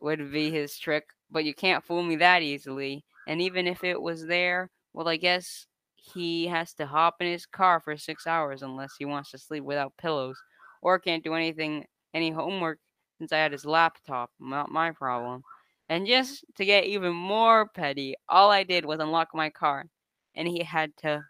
would 0.00 0.30
be 0.32 0.50
his 0.50 0.78
trick, 0.78 1.04
but 1.30 1.44
you 1.44 1.54
can't 1.54 1.84
fool 1.84 2.02
me 2.02 2.16
that 2.16 2.42
easily. 2.42 3.04
And 3.26 3.40
even 3.40 3.66
if 3.66 3.82
it 3.82 4.00
was 4.00 4.26
there, 4.26 4.70
well, 4.92 5.08
I 5.08 5.16
guess 5.16 5.66
he 5.96 6.46
has 6.48 6.74
to 6.74 6.86
hop 6.86 7.16
in 7.20 7.26
his 7.26 7.46
car 7.46 7.80
for 7.80 7.96
six 7.96 8.26
hours 8.26 8.62
unless 8.62 8.92
he 8.98 9.04
wants 9.04 9.30
to 9.30 9.38
sleep 9.38 9.64
without 9.64 9.96
pillows, 9.96 10.38
or 10.82 10.98
can't 10.98 11.24
do 11.24 11.34
anything, 11.34 11.86
any 12.14 12.30
homework 12.30 12.78
since 13.18 13.32
I 13.32 13.38
had 13.38 13.52
his 13.52 13.64
laptop. 13.64 14.30
Not 14.38 14.70
my 14.70 14.92
problem. 14.92 15.42
And 15.88 16.06
just 16.06 16.44
to 16.56 16.64
get 16.64 16.84
even 16.84 17.12
more 17.14 17.68
petty, 17.68 18.16
all 18.28 18.50
I 18.50 18.64
did 18.64 18.84
was 18.84 19.00
unlock 19.00 19.28
my 19.34 19.50
car, 19.50 19.86
and 20.34 20.46
he 20.48 20.62
had 20.62 20.96
to, 20.98 21.24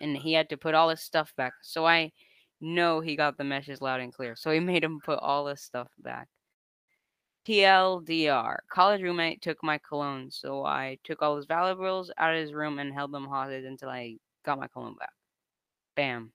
and 0.00 0.16
he 0.16 0.32
had 0.32 0.48
to 0.50 0.56
put 0.56 0.74
all 0.74 0.88
his 0.88 1.00
stuff 1.02 1.32
back. 1.36 1.52
So 1.62 1.86
I 1.86 2.12
know 2.60 3.00
he 3.00 3.16
got 3.16 3.36
the 3.36 3.44
message 3.44 3.80
loud 3.80 4.00
and 4.00 4.12
clear. 4.12 4.36
So 4.36 4.50
he 4.50 4.60
made 4.72 4.84
him 4.84 5.00
put 5.04 5.18
all 5.20 5.46
his 5.46 5.60
stuff 5.62 5.88
back. 5.98 6.28
TLDR. 7.46 8.56
College 8.70 9.02
roommate 9.02 9.40
took 9.40 9.62
my 9.62 9.78
cologne, 9.78 10.30
so 10.30 10.64
I 10.64 10.98
took 11.04 11.22
all 11.22 11.36
his 11.36 11.46
valuables 11.46 12.10
out 12.18 12.34
of 12.34 12.40
his 12.40 12.52
room 12.52 12.78
and 12.80 12.92
held 12.92 13.12
them 13.12 13.26
hostage 13.26 13.64
until 13.64 13.88
I 13.88 14.16
got 14.44 14.58
my 14.58 14.66
cologne 14.66 14.96
back. 14.98 15.12
Bam. 15.94 16.32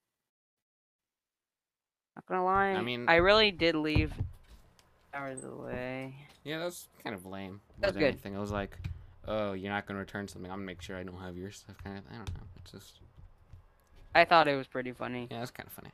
Not 2.15 2.25
gonna 2.27 2.45
lie. 2.45 2.69
I 2.71 2.81
mean- 2.81 3.09
I 3.09 3.15
really 3.15 3.51
did 3.51 3.75
leave 3.75 4.13
hours 5.13 5.43
away. 5.43 6.15
Yeah, 6.43 6.59
that's 6.59 6.87
kind 7.03 7.13
of 7.15 7.25
lame. 7.25 7.61
That's 7.79 7.93
good. 7.93 8.03
Anything. 8.03 8.35
I 8.35 8.39
was 8.39 8.51
like, 8.51 8.77
oh, 9.27 9.51
you're 9.53 9.71
not 9.71 9.85
gonna 9.85 9.99
return 9.99 10.27
something. 10.27 10.49
I'm 10.49 10.57
gonna 10.59 10.65
make 10.65 10.81
sure 10.81 10.97
I 10.97 11.03
don't 11.03 11.19
have 11.19 11.35
your 11.37 11.51
stuff. 11.51 11.75
Kind 11.83 11.97
of. 11.97 12.03
I 12.09 12.15
don't 12.15 12.33
know. 12.33 12.43
It's 12.61 12.71
just 12.71 12.99
I 14.15 14.25
thought 14.25 14.47
it 14.47 14.55
was 14.55 14.67
pretty 14.67 14.91
funny. 14.91 15.27
yeah, 15.31 15.39
that's 15.39 15.51
kind 15.51 15.67
of 15.67 15.73
funny. 15.73 15.89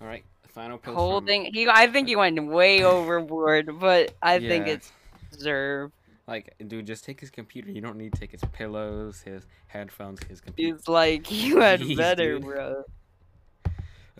All 0.00 0.06
right, 0.06 0.24
final 0.48 0.78
post. 0.78 0.84
from- 0.84 0.94
Holding, 0.94 1.52
he, 1.52 1.68
I 1.68 1.86
think 1.88 2.08
he 2.08 2.16
went 2.16 2.42
way 2.46 2.84
overboard, 2.84 3.78
but 3.80 4.14
I 4.22 4.38
think 4.38 4.66
it's 4.68 4.92
deserved. 5.32 5.92
Like, 6.26 6.54
dude, 6.66 6.86
just 6.86 7.04
take 7.04 7.20
his 7.20 7.30
computer. 7.30 7.70
You 7.70 7.80
don't 7.80 7.96
need 7.96 8.12
to 8.12 8.20
take 8.20 8.32
his 8.32 8.42
pillows, 8.52 9.22
his 9.22 9.44
headphones, 9.68 10.22
his 10.28 10.40
computer. 10.42 10.76
He's 10.76 10.86
like, 10.86 11.30
you 11.32 11.60
had 11.60 11.80
Jeez, 11.80 11.96
better, 11.96 12.34
dude. 12.34 12.42
bro. 12.44 12.84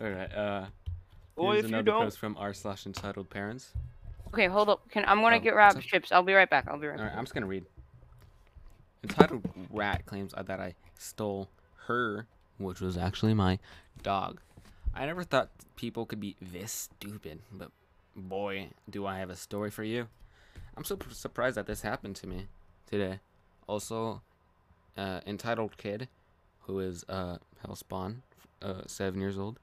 All 0.01 0.09
right. 0.09 0.33
Uh, 0.33 0.65
Well, 1.35 1.51
here's 1.51 1.65
if 1.65 1.69
you 1.71 1.77
another 1.77 1.83
don't- 1.91 2.03
post 2.05 2.17
from 2.19 2.35
r 2.37 2.53
slash 2.53 2.85
entitled 2.87 3.29
parents. 3.29 3.73
Okay, 4.33 4.47
hold 4.47 4.69
up. 4.69 4.87
Can 4.89 5.05
I'm 5.07 5.21
gonna 5.21 5.37
Oh, 5.37 5.39
get 5.39 5.55
what's 5.55 5.75
wrap 5.75 5.83
chips. 5.83 6.11
I'll 6.11 6.21
be 6.23 6.33
right 6.33 6.49
back. 6.49 6.67
I'll 6.67 6.77
be 6.77 6.87
right 6.87 6.99
All 6.99 7.05
back. 7.05 7.13
right, 7.13 7.17
I'm 7.17 7.23
just 7.25 7.33
gonna 7.33 7.45
read. 7.47 7.65
Entitled 9.03 9.47
Rat 9.71 10.05
claims 10.05 10.33
that 10.35 10.59
I 10.59 10.75
stole 10.97 11.47
her, 11.87 12.25
which 12.59 12.81
was 12.81 12.97
actually 12.97 13.33
my 13.33 13.59
dog. 14.03 14.39
I 14.93 15.05
never 15.05 15.23
thought 15.23 15.49
people 15.75 16.05
could 16.05 16.19
be 16.19 16.35
this 16.41 16.71
stupid, 16.71 17.39
but 17.51 17.71
boy, 18.15 18.69
do 18.89 19.05
I 19.05 19.19
have 19.19 19.29
a 19.29 19.35
story 19.35 19.71
for 19.71 19.83
you. 19.83 20.07
I'm 20.75 20.83
so 20.83 20.97
surprised 21.11 21.57
that 21.57 21.67
this 21.67 21.81
happened 21.81 22.15
to 22.17 22.27
me 22.27 22.47
today. 22.89 23.19
Also, 23.67 24.21
uh, 24.97 25.21
entitled 25.25 25.77
kid, 25.77 26.07
who 26.61 26.79
is 26.79 27.05
uh 27.09 27.37
Hellspawn, 27.65 28.17
uh, 28.61 28.81
seven 28.87 29.19
years 29.19 29.37
old, 29.37 29.59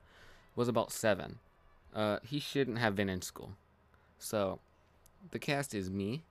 was 0.54 0.68
about 0.68 0.92
seven. 0.92 1.38
Uh, 1.94 2.18
he 2.22 2.38
shouldn't 2.38 2.78
have 2.78 2.94
been 2.94 3.08
in 3.08 3.22
school. 3.22 3.52
So, 4.18 4.60
the 5.30 5.38
cast 5.38 5.74
is 5.74 5.90
me, 5.90 6.22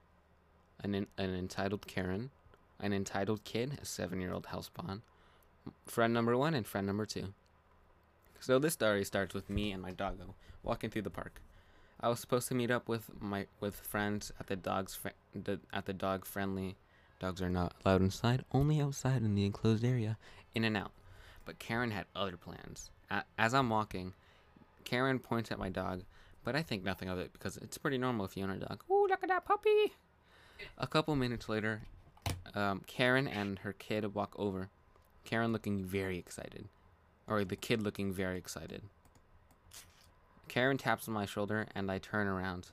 an 0.84 0.94
an 0.94 1.36
entitled 1.36 1.88
Karen, 1.88 2.30
an 2.80 2.94
entitled 2.94 3.44
kid, 3.44 3.80
a 3.82 3.86
seven-year-old 3.86 4.46
Hellspawn, 4.46 5.02
friend 5.86 6.14
number 6.14 6.38
one 6.38 6.54
and 6.54 6.66
friend 6.66 6.88
number 6.88 7.06
two. 7.06 7.34
So 8.40 8.60
this 8.60 8.74
story 8.74 9.04
starts 9.06 9.34
with 9.34 9.50
me 9.50 9.72
and 9.72 9.82
my 9.82 9.92
doggo 9.92 10.36
walking 10.64 10.90
through 10.90 11.04
the 11.04 11.10
park. 11.10 11.42
I 12.00 12.10
was 12.10 12.20
supposed 12.20 12.48
to 12.50 12.56
meet 12.56 12.72
up 12.72 12.88
with 12.88 13.10
my 13.20 13.48
with 13.60 13.76
friends 13.76 14.32
at 14.40 14.48
the 14.48 14.56
dogs 14.56 14.96
fri- 14.96 15.12
the, 15.34 15.60
at 15.74 15.86
the 15.86 15.94
dog 15.94 16.26
friendly. 16.26 16.76
Dogs 17.20 17.42
are 17.42 17.50
not 17.50 17.74
allowed 17.84 18.02
inside, 18.02 18.44
only 18.52 18.82
outside 18.82 19.24
in 19.24 19.36
the 19.36 19.46
enclosed 19.46 19.86
area, 19.86 20.18
in 20.54 20.66
and 20.66 20.76
out. 20.76 20.92
But 21.46 21.60
Karen 21.60 21.92
had 21.92 22.06
other 22.16 22.36
plans. 22.36 22.92
As 23.38 23.54
I'm 23.54 23.70
walking, 23.70 24.14
Karen 24.84 25.20
points 25.20 25.52
at 25.52 25.60
my 25.60 25.70
dog, 25.70 26.04
but 26.44 26.56
I 26.56 26.62
think 26.62 26.84
nothing 26.84 27.08
of 27.08 27.18
it 27.18 27.32
because 27.32 27.56
it's 27.58 27.78
pretty 27.78 27.98
normal 27.98 28.26
if 28.26 28.36
you 28.36 28.44
own 28.44 28.50
a 28.50 28.58
dog. 28.58 28.84
Ooh, 28.92 29.08
look 29.08 29.24
at 29.24 29.30
that 29.30 29.46
puppy! 29.46 29.94
A 30.78 30.88
couple 30.88 31.16
minutes 31.16 31.48
later, 31.48 31.84
um, 32.54 32.82
Karen 32.88 33.28
and 33.28 33.60
her 33.60 33.74
kid 33.74 34.14
walk 34.14 34.36
over. 34.38 34.70
Karen 35.26 35.52
looking 35.52 35.84
very 35.84 36.18
excited, 36.18 36.70
or 37.28 37.44
the 37.44 37.56
kid 37.56 37.82
looking 37.82 38.14
very 38.14 38.38
excited. 38.38 38.84
Karen 40.48 40.78
taps 40.78 41.08
on 41.08 41.14
my 41.14 41.26
shoulder 41.26 41.68
and 41.76 41.92
I 41.92 41.98
turn 41.98 42.28
around. 42.28 42.70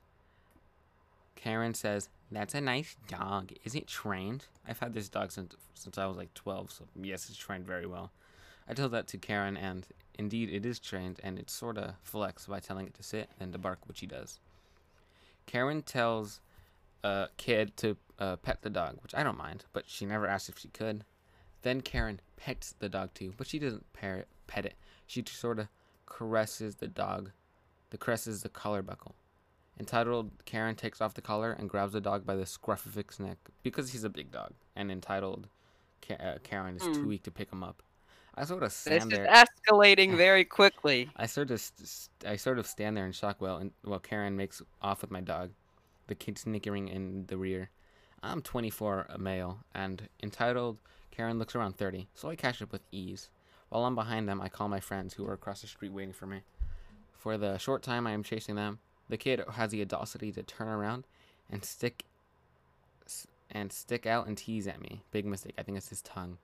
Karen 1.34 1.74
says, 1.74 2.08
"That's 2.30 2.54
a 2.54 2.60
nice 2.60 2.94
dog. 3.08 3.52
Is 3.64 3.74
it 3.74 3.88
trained?" 3.88 4.46
I've 4.68 4.78
had 4.78 4.92
this 4.92 5.08
dog 5.08 5.32
since 5.32 5.56
since 5.74 5.98
I 5.98 6.06
was 6.06 6.16
like 6.16 6.32
12, 6.34 6.70
so 6.70 6.86
yes, 6.94 7.28
it's 7.28 7.38
trained 7.38 7.66
very 7.66 7.86
well. 7.86 8.12
I 8.68 8.74
tell 8.74 8.88
that 8.90 9.08
to 9.08 9.18
Karen, 9.18 9.56
and 9.56 9.86
indeed, 10.14 10.48
it 10.50 10.64
is 10.64 10.78
trained, 10.78 11.18
and 11.24 11.38
it 11.38 11.50
sort 11.50 11.78
of 11.78 11.94
flex 12.02 12.46
by 12.46 12.60
telling 12.60 12.86
it 12.86 12.94
to 12.94 13.02
sit 13.02 13.30
and 13.40 13.52
to 13.52 13.58
bark, 13.58 13.80
which 13.88 14.00
he 14.00 14.06
does. 14.06 14.38
Karen 15.46 15.82
tells 15.82 16.40
a 17.02 17.28
kid 17.36 17.76
to 17.78 17.96
uh, 18.18 18.36
pet 18.36 18.62
the 18.62 18.70
dog, 18.70 18.98
which 19.02 19.14
I 19.14 19.24
don't 19.24 19.36
mind, 19.36 19.64
but 19.72 19.88
she 19.88 20.06
never 20.06 20.28
asked 20.28 20.48
if 20.48 20.58
she 20.58 20.68
could. 20.68 21.04
Then 21.62 21.80
Karen 21.80 22.20
pets 22.36 22.74
the 22.78 22.88
dog 22.88 23.14
too, 23.14 23.32
but 23.36 23.46
she 23.46 23.58
doesn't 23.58 23.86
it, 24.02 24.28
pet 24.46 24.66
it. 24.66 24.74
She 25.06 25.24
sort 25.26 25.58
of 25.58 25.68
caresses 26.06 26.76
the 26.76 26.88
dog, 26.88 27.30
the 27.90 27.98
caresses 27.98 28.42
the 28.42 28.48
collar 28.48 28.82
buckle. 28.82 29.14
Entitled 29.80 30.30
Karen 30.44 30.74
takes 30.76 31.00
off 31.00 31.14
the 31.14 31.22
collar 31.22 31.52
and 31.52 31.68
grabs 31.70 31.92
the 31.94 32.00
dog 32.00 32.26
by 32.26 32.36
the 32.36 32.46
scruff 32.46 32.84
of 32.86 32.98
its 32.98 33.18
neck 33.18 33.38
because 33.62 33.92
he's 33.92 34.04
a 34.04 34.10
big 34.10 34.30
dog, 34.30 34.52
and 34.76 34.90
entitled 34.92 35.48
uh, 36.10 36.34
Karen 36.42 36.76
is 36.76 36.82
too 36.82 37.02
Hmm. 37.02 37.08
weak 37.08 37.22
to 37.22 37.30
pick 37.30 37.50
him 37.52 37.62
up. 37.62 37.82
I 38.34 38.44
sort 38.44 38.62
of 38.62 38.70
This 38.70 38.76
stand 38.76 39.12
is 39.12 39.18
there. 39.18 39.26
escalating 39.28 40.16
very 40.16 40.44
quickly. 40.44 41.10
I 41.16 41.26
sort 41.26 41.50
of 41.50 41.62
I 42.26 42.36
sort 42.36 42.58
of 42.58 42.66
stand 42.66 42.96
there 42.96 43.06
in 43.06 43.12
shock 43.12 43.40
while 43.40 43.56
and 43.58 43.72
while 43.82 43.98
Karen 44.00 44.36
makes 44.36 44.60
off 44.80 45.02
with 45.02 45.10
my 45.10 45.20
dog, 45.20 45.50
the 46.08 46.14
kid 46.14 46.38
snickering 46.38 46.88
in 46.88 47.26
the 47.26 47.36
rear. 47.36 47.70
I'm 48.22 48.40
24, 48.42 49.06
a 49.08 49.18
male, 49.18 49.64
and 49.74 50.08
entitled 50.22 50.78
Karen 51.12 51.38
looks 51.38 51.54
around 51.54 51.76
30, 51.76 52.08
so 52.14 52.28
I 52.30 52.34
catch 52.36 52.60
up 52.60 52.72
with 52.72 52.82
ease. 52.90 53.28
While 53.68 53.84
I'm 53.84 53.94
behind 53.94 54.28
them, 54.28 54.40
I 54.40 54.48
call 54.48 54.68
my 54.68 54.80
friends 54.80 55.14
who 55.14 55.24
are 55.26 55.32
across 55.34 55.60
the 55.60 55.66
street 55.68 55.92
waiting 55.92 56.12
for 56.12 56.26
me. 56.26 56.40
For 57.12 57.38
the 57.38 57.56
short 57.58 57.82
time 57.82 58.06
I 58.06 58.10
am 58.12 58.22
chasing 58.24 58.56
them, 58.56 58.80
the 59.08 59.16
kid 59.16 59.40
has 59.52 59.70
the 59.70 59.80
audacity 59.82 60.32
to 60.32 60.42
turn 60.42 60.66
around 60.68 61.04
and 61.50 61.64
stick 61.64 62.04
and 63.50 63.70
stick 63.72 64.06
out 64.06 64.26
and 64.26 64.36
tease 64.36 64.66
at 64.66 64.80
me. 64.80 65.02
Big 65.10 65.26
mistake. 65.26 65.54
I 65.58 65.62
think 65.62 65.76
it's 65.76 65.90
his 65.90 66.00
tongue. 66.02 66.38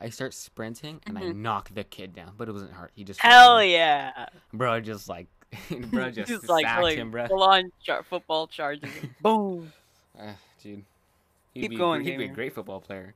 I 0.00 0.10
start 0.10 0.34
sprinting 0.34 1.00
and 1.06 1.16
I 1.18 1.22
Mhm. 1.22 1.36
knock 1.36 1.70
the 1.74 1.84
kid 1.84 2.12
down, 2.14 2.34
but 2.36 2.48
it 2.48 2.52
wasn't 2.52 2.72
hurt. 2.72 2.90
He 2.94 3.04
just. 3.04 3.20
Hell 3.20 3.62
yeah! 3.62 4.26
Bro, 4.52 4.80
just 4.80 5.08
like, 5.08 5.26
bro, 5.70 6.10
just, 6.10 6.28
Just 6.28 6.48
like, 6.48 6.64
like 6.66 6.96
him, 6.98 7.10
bro. 7.10 7.26
full 7.28 7.42
on 7.42 7.70
char- 7.82 8.02
football 8.04 8.46
charges. 8.48 8.90
Boom. 9.22 9.72
Uh, 10.18 10.32
dude, 10.62 10.84
he'd 11.58 11.62
Keep 11.62 11.70
be, 11.70 11.76
going, 11.76 12.04
He'd 12.04 12.16
be 12.16 12.24
a 12.24 12.28
great 12.28 12.54
football 12.54 12.80
player. 12.80 13.14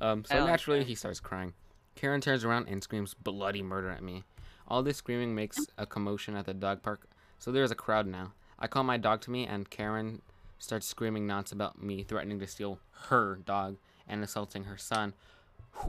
Um, 0.00 0.24
so 0.24 0.44
naturally, 0.44 0.84
he 0.84 0.94
starts 0.94 1.20
crying. 1.20 1.54
Karen 1.94 2.20
turns 2.20 2.44
around 2.44 2.68
and 2.68 2.82
screams 2.82 3.14
bloody 3.14 3.62
murder 3.62 3.88
at 3.90 4.02
me. 4.02 4.24
All 4.66 4.82
this 4.82 4.96
screaming 4.96 5.34
makes 5.34 5.58
a 5.78 5.86
commotion 5.86 6.34
at 6.36 6.46
the 6.46 6.54
dog 6.54 6.82
park, 6.82 7.06
so 7.38 7.52
there's 7.52 7.70
a 7.70 7.76
crowd 7.76 8.06
now. 8.06 8.32
I 8.58 8.66
call 8.66 8.82
my 8.82 8.96
dog 8.96 9.20
to 9.22 9.30
me, 9.30 9.46
and 9.46 9.70
Karen 9.70 10.22
starts 10.58 10.86
screaming 10.86 11.26
nonsense 11.26 11.52
about 11.52 11.82
me 11.82 12.02
threatening 12.02 12.40
to 12.40 12.46
steal 12.46 12.78
her 13.08 13.36
dog 13.44 13.76
and 14.08 14.22
assaulting 14.22 14.64
her 14.64 14.76
son 14.76 15.14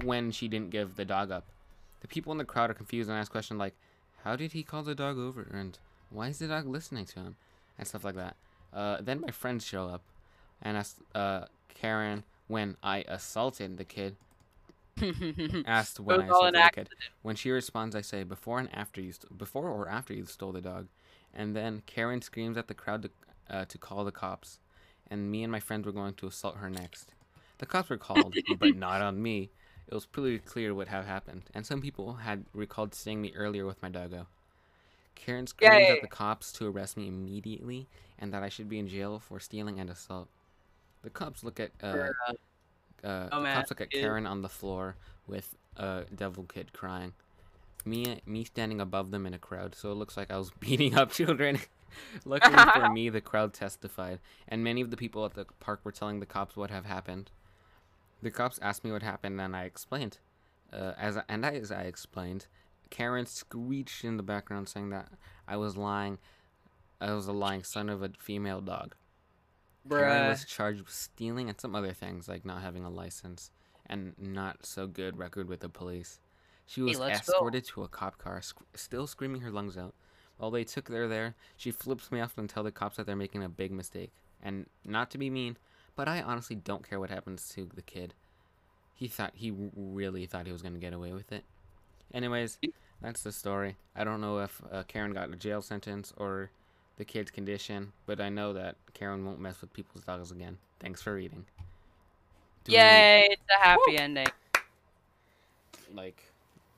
when 0.03 0.31
she 0.31 0.47
didn't 0.47 0.69
give 0.69 0.95
the 0.95 1.05
dog 1.05 1.31
up. 1.31 1.45
The 2.01 2.07
people 2.07 2.31
in 2.31 2.37
the 2.37 2.45
crowd 2.45 2.69
are 2.69 2.75
confused 2.75 3.09
and 3.09 3.17
ask 3.17 3.31
questions 3.31 3.59
like, 3.59 3.75
"How 4.23 4.35
did 4.35 4.51
he 4.51 4.63
call 4.63 4.83
the 4.83 4.95
dog 4.95 5.17
over?" 5.17 5.47
and 5.51 5.79
"Why 6.09 6.27
is 6.27 6.39
the 6.39 6.47
dog 6.47 6.67
listening 6.67 7.05
to 7.05 7.19
him?" 7.19 7.35
and 7.77 7.87
stuff 7.87 8.03
like 8.03 8.15
that. 8.15 8.35
Uh, 8.71 8.97
then 9.01 9.21
my 9.21 9.31
friends 9.31 9.65
show 9.65 9.87
up 9.87 10.01
and 10.61 10.77
ask 10.77 10.97
uh, 11.13 11.45
Karen 11.73 12.23
when 12.47 12.77
I 12.83 13.03
assaulted 13.07 13.77
the 13.77 13.85
kid. 13.85 14.15
Asked 15.65 15.99
when 15.99 16.21
I 16.21 16.27
was 16.27 16.35
all 16.35 16.45
an 16.45 16.55
assaulted 16.55 16.63
the 16.65 16.69
kid. 16.69 16.89
When 17.21 17.35
she 17.35 17.51
responds, 17.51 17.95
I 17.95 18.01
say 18.01 18.23
before 18.23 18.59
and 18.59 18.69
after 18.73 19.01
you, 19.01 19.11
st- 19.11 19.37
before 19.37 19.69
or 19.69 19.89
after 19.89 20.13
you 20.13 20.25
stole 20.25 20.53
the 20.53 20.61
dog, 20.61 20.87
and 21.33 21.55
then 21.55 21.83
Karen 21.85 22.21
screams 22.21 22.57
at 22.57 22.67
the 22.67 22.73
crowd 22.73 23.03
to 23.03 23.09
uh, 23.49 23.65
to 23.65 23.77
call 23.77 24.05
the 24.05 24.11
cops, 24.11 24.59
and 25.09 25.29
me 25.29 25.43
and 25.43 25.51
my 25.51 25.59
friends 25.59 25.85
were 25.85 25.91
going 25.91 26.13
to 26.15 26.27
assault 26.27 26.57
her 26.57 26.69
next. 26.69 27.13
The 27.57 27.65
cops 27.65 27.89
were 27.89 27.97
called, 27.97 28.35
but 28.59 28.75
not 28.75 29.01
on 29.01 29.21
me. 29.21 29.49
It 29.87 29.93
was 29.93 30.05
pretty 30.05 30.39
clear 30.39 30.73
what 30.73 30.87
had 30.87 31.05
happened, 31.05 31.43
and 31.53 31.65
some 31.65 31.81
people 31.81 32.13
had 32.15 32.45
recalled 32.53 32.95
seeing 32.95 33.21
me 33.21 33.33
earlier 33.35 33.65
with 33.65 33.81
my 33.81 33.89
doggo. 33.89 34.27
Karen 35.15 35.47
screams 35.47 35.73
Yay. 35.73 35.89
at 35.89 36.01
the 36.01 36.07
cops 36.07 36.51
to 36.53 36.67
arrest 36.67 36.97
me 36.97 37.07
immediately, 37.07 37.87
and 38.17 38.33
that 38.33 38.43
I 38.43 38.49
should 38.49 38.69
be 38.69 38.79
in 38.79 38.87
jail 38.87 39.19
for 39.19 39.39
stealing 39.39 39.79
and 39.79 39.89
assault. 39.89 40.29
The 41.05 41.11
cops 41.11 41.43
look 41.43 41.59
at 41.59 41.69
uh, 41.83 42.09
uh, 43.03 43.29
Dumbass 43.29 43.53
cops 43.53 43.69
look 43.69 43.81
at. 43.81 43.91
Karen 43.91 44.25
on 44.25 44.41
the 44.41 44.49
floor 44.49 44.95
with 45.27 45.55
a 45.77 46.05
devil 46.13 46.45
kid 46.45 46.73
crying. 46.73 47.13
Me, 47.85 48.19
me 48.25 48.43
standing 48.43 48.81
above 48.81 49.11
them 49.11 49.27
in 49.27 49.35
a 49.35 49.37
crowd, 49.37 49.75
so 49.75 49.91
it 49.91 49.95
looks 49.95 50.17
like 50.17 50.31
I 50.31 50.37
was 50.39 50.49
beating 50.59 50.95
up 50.95 51.11
children. 51.11 51.59
Luckily 52.25 52.57
for 52.73 52.89
me, 52.93 53.09
the 53.09 53.21
crowd 53.21 53.53
testified, 53.53 54.17
and 54.47 54.63
many 54.63 54.81
of 54.81 54.89
the 54.89 54.97
people 54.97 55.23
at 55.25 55.35
the 55.35 55.45
park 55.59 55.81
were 55.83 55.91
telling 55.91 56.19
the 56.21 56.25
cops 56.25 56.57
what 56.57 56.71
have 56.71 56.85
happened. 56.85 57.29
The 58.23 58.31
cops 58.31 58.57
asked 58.63 58.83
me 58.83 58.91
what 58.91 59.03
happened, 59.03 59.39
and 59.39 59.55
I 59.55 59.65
explained. 59.65 60.17
Uh, 60.73 60.93
as 60.97 61.17
I, 61.17 61.23
and 61.29 61.45
I, 61.45 61.51
as 61.51 61.71
I 61.71 61.83
explained, 61.83 62.47
Karen 62.89 63.27
screeched 63.27 64.03
in 64.03 64.17
the 64.17 64.23
background, 64.23 64.69
saying 64.69 64.89
that 64.89 65.09
I 65.47 65.55
was 65.57 65.77
lying. 65.77 66.17
I 66.99 67.13
was 67.13 67.27
a 67.27 67.31
lying 67.31 67.63
son 67.63 67.89
of 67.89 68.01
a 68.01 68.09
female 68.19 68.61
dog. 68.61 68.95
Karen 69.89 70.23
Bruh. 70.23 70.29
was 70.29 70.45
charged 70.45 70.81
with 70.81 70.91
stealing 70.91 71.49
and 71.49 71.59
some 71.59 71.75
other 71.75 71.93
things 71.93 72.27
like 72.27 72.45
not 72.45 72.61
having 72.61 72.83
a 72.83 72.89
license 72.89 73.51
and 73.85 74.13
not 74.17 74.65
so 74.65 74.87
good 74.87 75.17
record 75.17 75.47
with 75.47 75.59
the 75.59 75.69
police. 75.69 76.19
She 76.65 76.81
was 76.81 76.97
go. 76.97 77.05
escorted 77.05 77.65
to 77.65 77.83
a 77.83 77.87
cop 77.87 78.17
car, 78.17 78.41
sc- 78.41 78.63
still 78.73 79.05
screaming 79.07 79.41
her 79.41 79.51
lungs 79.51 79.77
out. 79.77 79.93
While 80.37 80.51
they 80.51 80.63
took 80.63 80.89
her 80.89 81.07
there, 81.07 81.35
she 81.55 81.71
flips 81.71 82.11
me 82.11 82.19
off 82.19 82.37
and 82.37 82.49
tell 82.49 82.63
the 82.63 82.71
cops 82.71 82.97
that 82.97 83.05
they're 83.05 83.15
making 83.15 83.43
a 83.43 83.49
big 83.49 83.71
mistake. 83.71 84.11
And 84.41 84.65
not 84.83 85.09
to 85.11 85.17
be 85.17 85.29
mean, 85.29 85.57
but 85.95 86.07
I 86.07 86.21
honestly 86.21 86.55
don't 86.55 86.87
care 86.87 86.99
what 86.99 87.09
happens 87.09 87.47
to 87.49 87.69
the 87.73 87.81
kid. 87.81 88.13
He 88.93 89.07
thought 89.07 89.33
he 89.35 89.53
really 89.75 90.25
thought 90.25 90.45
he 90.45 90.51
was 90.51 90.61
gonna 90.61 90.79
get 90.79 90.93
away 90.93 91.13
with 91.13 91.31
it. 91.31 91.43
Anyways, 92.13 92.57
That's 93.01 93.23
the 93.23 93.31
story. 93.31 93.75
I 93.95 94.03
don't 94.03 94.21
know 94.21 94.39
if 94.39 94.61
uh, 94.71 94.83
Karen 94.83 95.13
got 95.13 95.31
a 95.31 95.35
jail 95.35 95.61
sentence 95.61 96.13
or 96.17 96.49
the 96.97 97.05
kid's 97.05 97.31
condition, 97.31 97.91
but 98.05 98.19
I 98.21 98.29
know 98.29 98.53
that 98.53 98.75
Karen 98.93 99.25
won't 99.25 99.39
mess 99.39 99.61
with 99.61 99.73
people's 99.73 100.03
dogs 100.03 100.31
again. 100.31 100.57
Thanks 100.79 101.01
for 101.01 101.13
reading. 101.15 101.45
Do 102.63 102.71
we- 102.71 102.77
Yay! 102.77 103.27
It's 103.31 103.41
a 103.49 103.63
happy 103.63 103.97
ending. 103.97 104.27
like 105.93 106.23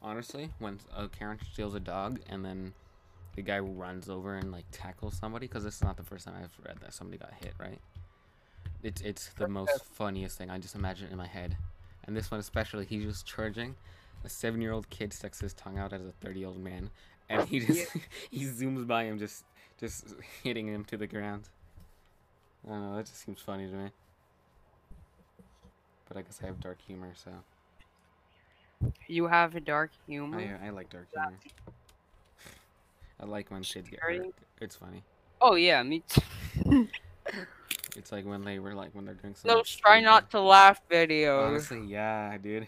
honestly 0.02 0.52
when 0.60 0.80
uh, 0.96 1.08
karen 1.08 1.40
steals 1.52 1.74
a 1.74 1.80
dog 1.80 2.20
and 2.30 2.46
then 2.46 2.72
the 3.36 3.42
guy 3.42 3.58
runs 3.58 4.10
over 4.10 4.36
and 4.36 4.52
like 4.52 4.66
tackles 4.72 5.18
somebody 5.18 5.48
because 5.48 5.64
this 5.64 5.76
is 5.78 5.84
not 5.84 5.98
the 5.98 6.04
first 6.04 6.26
time 6.26 6.36
i've 6.40 6.66
read 6.66 6.78
that 6.82 6.94
somebody 6.94 7.18
got 7.18 7.34
hit 7.42 7.54
right 7.60 7.80
it's 8.84 9.02
it's 9.02 9.30
the 9.38 9.48
most 9.48 9.84
funniest 9.86 10.38
thing 10.38 10.50
i 10.52 10.58
just 10.60 10.76
imagine 10.76 11.08
it 11.08 11.12
in 11.12 11.18
my 11.18 11.26
head 11.28 11.58
and 12.06 12.16
this 12.16 12.30
one 12.30 12.40
especially 12.40 12.86
he's 12.86 13.06
just 13.06 13.26
charging 13.26 13.76
a 14.24 14.30
seven 14.30 14.62
year 14.62 14.72
old 14.72 14.88
kid 14.92 15.12
sticks 15.12 15.40
his 15.40 15.54
tongue 15.54 15.78
out 15.80 15.94
as 15.94 16.02
a 16.06 16.12
30 16.22 16.40
year 16.40 16.48
old 16.50 16.60
man 16.60 16.90
and 17.30 17.48
he 17.48 17.60
just 17.60 17.92
he 18.30 18.44
zooms 18.46 18.86
by 18.86 19.04
him 19.06 19.18
just 19.18 19.46
just 19.80 20.16
hitting 20.44 20.68
him 20.68 20.84
to 20.86 20.98
the 20.98 21.08
ground 21.08 21.44
i 22.66 22.72
don't 22.72 22.82
know 22.82 22.96
that 22.96 23.06
just 23.06 23.24
seems 23.24 23.40
funny 23.40 23.68
to 23.68 23.74
me 23.76 23.90
but 26.08 26.18
i 26.18 26.22
guess 26.22 26.40
i 26.44 26.46
have 26.46 26.60
dark 26.60 26.78
humor 26.86 27.12
so 27.16 27.32
You 29.08 29.26
have 29.28 29.56
a 29.56 29.60
dark 29.60 29.90
humor. 30.06 30.38
I, 30.62 30.68
I 30.68 30.70
like 30.70 30.90
dark 30.92 31.08
humor. 31.12 31.34
I 33.20 33.26
like 33.26 33.50
when 33.50 33.64
kids 33.64 33.90
get 33.90 34.00
Scary. 34.00 34.18
hurt. 34.20 34.36
It's 34.62 34.76
funny. 34.76 35.02
Oh 35.42 35.56
yeah, 35.56 35.82
me 35.84 36.04
too. 36.08 36.88
It's 37.96 38.12
like 38.12 38.26
when 38.28 38.44
they 38.44 38.60
were 38.60 38.76
like 38.76 38.94
when 38.94 39.06
they're 39.06 39.16
doing 39.16 39.34
something. 39.34 39.58
Those 39.58 39.76
try 39.76 40.00
not 40.02 40.30
to 40.32 40.40
laugh 40.40 40.80
videos. 40.90 41.48
Honestly, 41.48 41.82
yeah, 41.88 42.38
dude. 42.38 42.68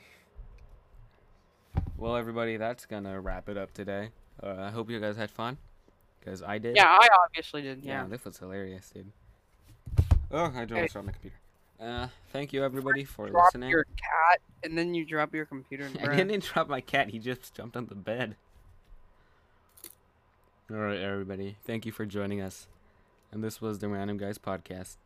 Well, 1.97 2.15
everybody, 2.15 2.57
that's 2.57 2.87
gonna 2.87 3.21
wrap 3.21 3.47
it 3.47 3.55
up 3.57 3.71
today. 3.73 4.09
Uh, 4.41 4.55
I 4.57 4.71
hope 4.71 4.89
you 4.89 4.99
guys 4.99 5.15
had 5.17 5.29
fun, 5.29 5.57
cause 6.29 6.43
I 6.43 6.57
did. 6.57 6.75
Yeah, 6.75 6.85
I 6.87 7.07
obviously 7.25 7.61
did. 7.61 7.83
Yeah, 7.83 8.03
Yeah. 8.03 8.07
this 8.07 8.23
was 8.25 8.37
hilarious, 8.37 8.89
dude. 8.89 9.11
Oh, 10.31 10.45
I 10.45 10.51
Hey. 10.59 10.65
don't 10.65 11.05
my 11.05 11.11
computer. 11.11 11.35
Uh, 11.79 12.07
thank 12.33 12.51
you 12.53 12.63
everybody 12.63 13.03
for 13.05 13.29
Drop 13.29 13.45
listening. 13.45 13.69
your 13.69 13.85
cat, 13.85 14.41
and 14.63 14.77
then 14.77 14.93
you 14.93 15.05
drop 15.05 15.33
your 15.33 15.45
computer. 15.45 15.85
I 16.01 16.05
bruh. 16.05 16.17
didn't 16.17 16.43
drop 16.43 16.67
my 16.67 16.81
cat. 16.81 17.09
He 17.09 17.19
just 17.19 17.53
jumped 17.53 17.77
on 17.77 17.87
the 17.87 17.95
bed. 17.95 18.35
All 20.69 20.77
right, 20.77 20.99
everybody. 20.99 21.57
Thank 21.65 21.85
you 21.85 21.91
for 21.91 22.05
joining 22.05 22.41
us. 22.41 22.67
And 23.31 23.43
this 23.43 23.61
was 23.61 23.79
the 23.79 23.87
Random 23.87 24.17
Guys 24.17 24.37
podcast. 24.37 24.97